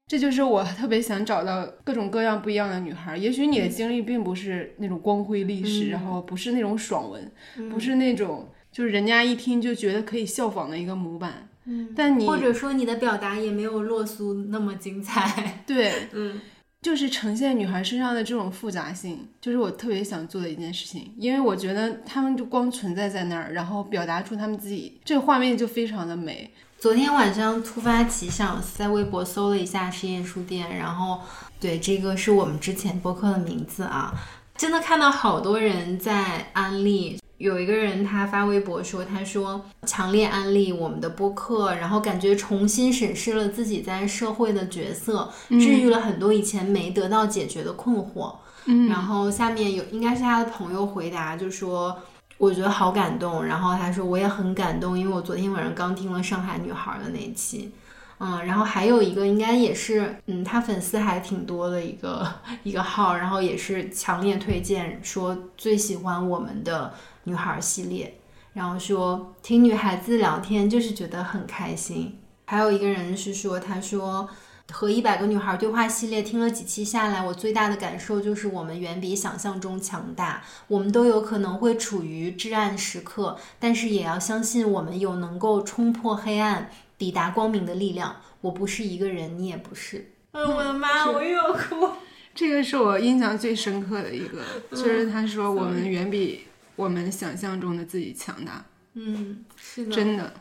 [0.08, 3.16] 这就是我特别想找到各种各样不一样的女孩。
[3.16, 7.32] 也许你的经历并不是那种光辉历史，然后不是那种爽文，
[7.70, 11.48] 不是那种就是人家一听就觉得可以效仿的一个模板。
[11.66, 15.62] 嗯，但你或者说你的表达也没有洛苏那么精彩。
[15.68, 16.42] 对，嗯，
[16.82, 21.14] 就是呈现女孩身上的这种复杂性，就是我特别想做的一件事情。
[21.18, 26.50] 因为我觉得她们就光存在在那儿，然后表达出她们自己，这个画面就非常的美。
[26.80, 31.20] 昨天晚上突发奇想，在微博搜了一下实验书店，然后
[31.60, 34.12] 对这个是我们之前播客的名字啊，
[34.58, 37.20] 真的看到好多人在安利。
[37.42, 48.36] 有一个人他发微博说，他说强烈安利我们的播客，然后感觉重新审视了自己在社会的角色，治愈了很多以前没得到解决的困惑。
[48.66, 51.98] 嗯，然后下面有应该是他的朋友回答，就说。
[52.38, 57.72] 我觉得好感动，然后他说我也很感动，因为我昨天晚上刚听了《上海女孩》的那一期，
[58.18, 62.28] 嗯，然后还有一个应该也是，嗯，他粉丝还挺多的一个
[62.64, 66.92] 一个号，然后也是强烈推荐，说最喜欢我们的
[67.24, 68.18] 女孩系列，
[68.54, 72.20] 然后说听女孩子聊天就是觉得很开心。
[72.46, 74.30] 还有一个人是说，他说。
[74.74, 80.42] 和一百个女孩对话系列听了几期下来，我最大的感受就是我们远比想象中强大。
[80.70, 88.16] 我们都有可能会处于至暗时刻，但是也要相信我们有能够冲破黑暗、抵达光明的力量。
[88.40, 90.14] 我不是一个人，你也不是。
[90.32, 91.90] 哎，我的妈，我又要哭。
[92.34, 94.40] 这个是我印象最深刻的一个，
[94.70, 96.46] 就是他说我们远比
[96.76, 98.66] 我们想象中的自己强大。
[98.94, 100.34] 嗯，是的，真的。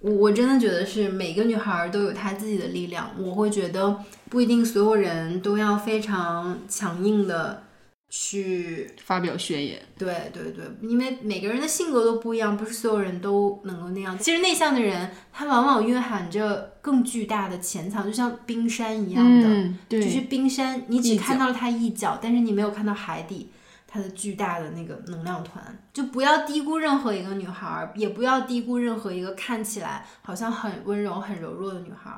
[0.00, 3.10] 我我真的觉得是每个女孩都有她自己的力量。
[3.16, 7.62] 我会觉得不一定所有人都要非常强硬的
[8.10, 9.80] 去发表宣言。
[9.96, 14.18] 对对对，因为每个人的性格都不一样，不是所有人都能够那样。
[14.18, 23.50] 其实内向的人，他往往蕴含着更巨大的潜藏，就像冰山一样的，对，就是冰山，你只看到了它一角，但是你没有看到海底。
[23.92, 25.62] 它的巨大的那个能量团，
[25.92, 32.10] 就不要低估任何一个女孩，也不要低估任何一个看起来好像很温柔、很柔弱的女孩，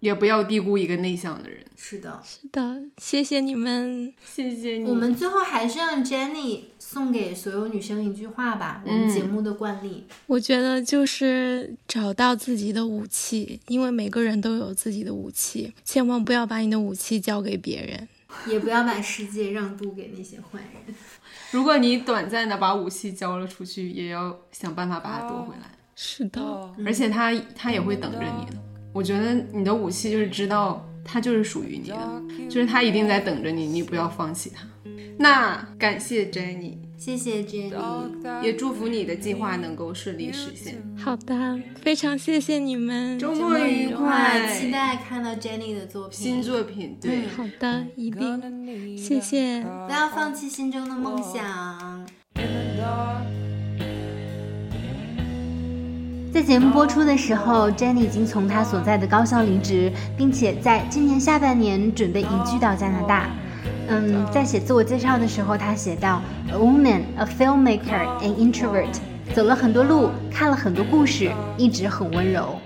[0.00, 1.64] 也不要低估一个内向的人。
[1.74, 4.84] 是的，是的，谢谢你们， 谢谢你。
[4.84, 10.06] 我们最后还是让 Jenny 送给所有女生一句话吧，我们节目的惯例。
[10.26, 18.06] 我觉得就是找到自己的武器，因为每个人都有自己的武器，千万不要把你的武器交给别人。
[18.46, 20.94] 也不要把世界让渡给那些坏人。
[21.52, 25.70] 如果你短暂的把武器交了出去，也要想办法把它夺回来。
[25.94, 26.40] 是的，
[26.84, 28.62] 而且他他也会等着你的。
[28.92, 34.66] 我觉得你的武器就是知道它就是属于你的，就是他一定在等着你，你不要放弃它。
[35.18, 36.76] 那感谢 Jenny。
[36.96, 40.82] 谢谢 Jenny，也祝福你的计划能够顺利实现。
[40.96, 46.98] 好的，非常谢谢你们，周末愉快，期待看到 Jenny 的作品，新作品。
[47.00, 52.06] 对，好的，一定，谢谢，不要放弃心中的梦想。
[56.32, 63.30] 在节目播出的时候，Jenny 已经从她所在的高校离职，并且在今年下半年准备移居到加拿大。
[63.88, 68.96] 嗯，在写自我介绍的时候，他写到：“A woman, a filmmaker, an introvert，
[69.32, 72.56] 走了很多路，看了很多故事，一直很温柔。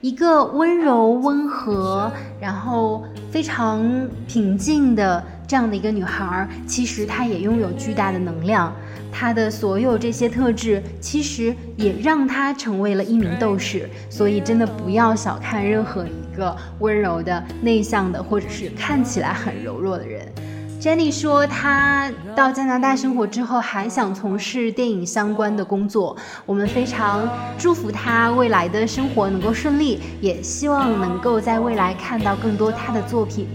[0.00, 3.82] 一个温柔、温和，然后非常
[4.28, 8.72] 平静的这样的一个女孩，其实她也拥有巨大的能量。
[9.10, 13.88] 她的所有这些特质，其实也让她成为了一名斗士。
[14.08, 20.30] 所以，真的不要小看任何一个温柔的、内向的，或者是看起来很柔弱的人。”
[20.80, 26.16] Jenny 说，她到加拿大生活之后，还想从事电影相关的工作。
[26.46, 27.28] 我们非常
[27.58, 33.48] 祝福她未来的生活能够顺利，也希望能够在未来看到更多她的作品。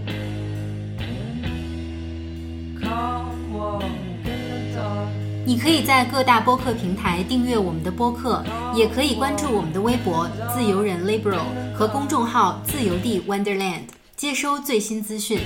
[5.46, 8.44] 你可以在各大播客平台订阅我们的播客，
[8.74, 13.84] 也可以关注我们的微博“自由人 Liberal” 和公众号“自由地 Wonderland”，
[14.14, 15.40] 接收最新资讯。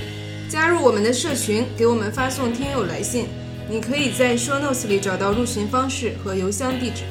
[0.49, 3.27] 加入我们的社群，给我们发送听友来信。
[3.69, 7.03] 你可以在 show notes 里找到入群方式和邮箱地址。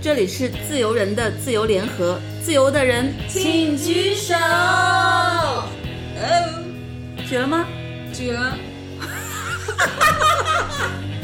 [0.00, 4.34] 这里是自由人的自由联合，自由的人请举手。
[4.34, 5.64] 哦，
[7.28, 7.66] 举了吗？
[8.14, 8.56] 举了。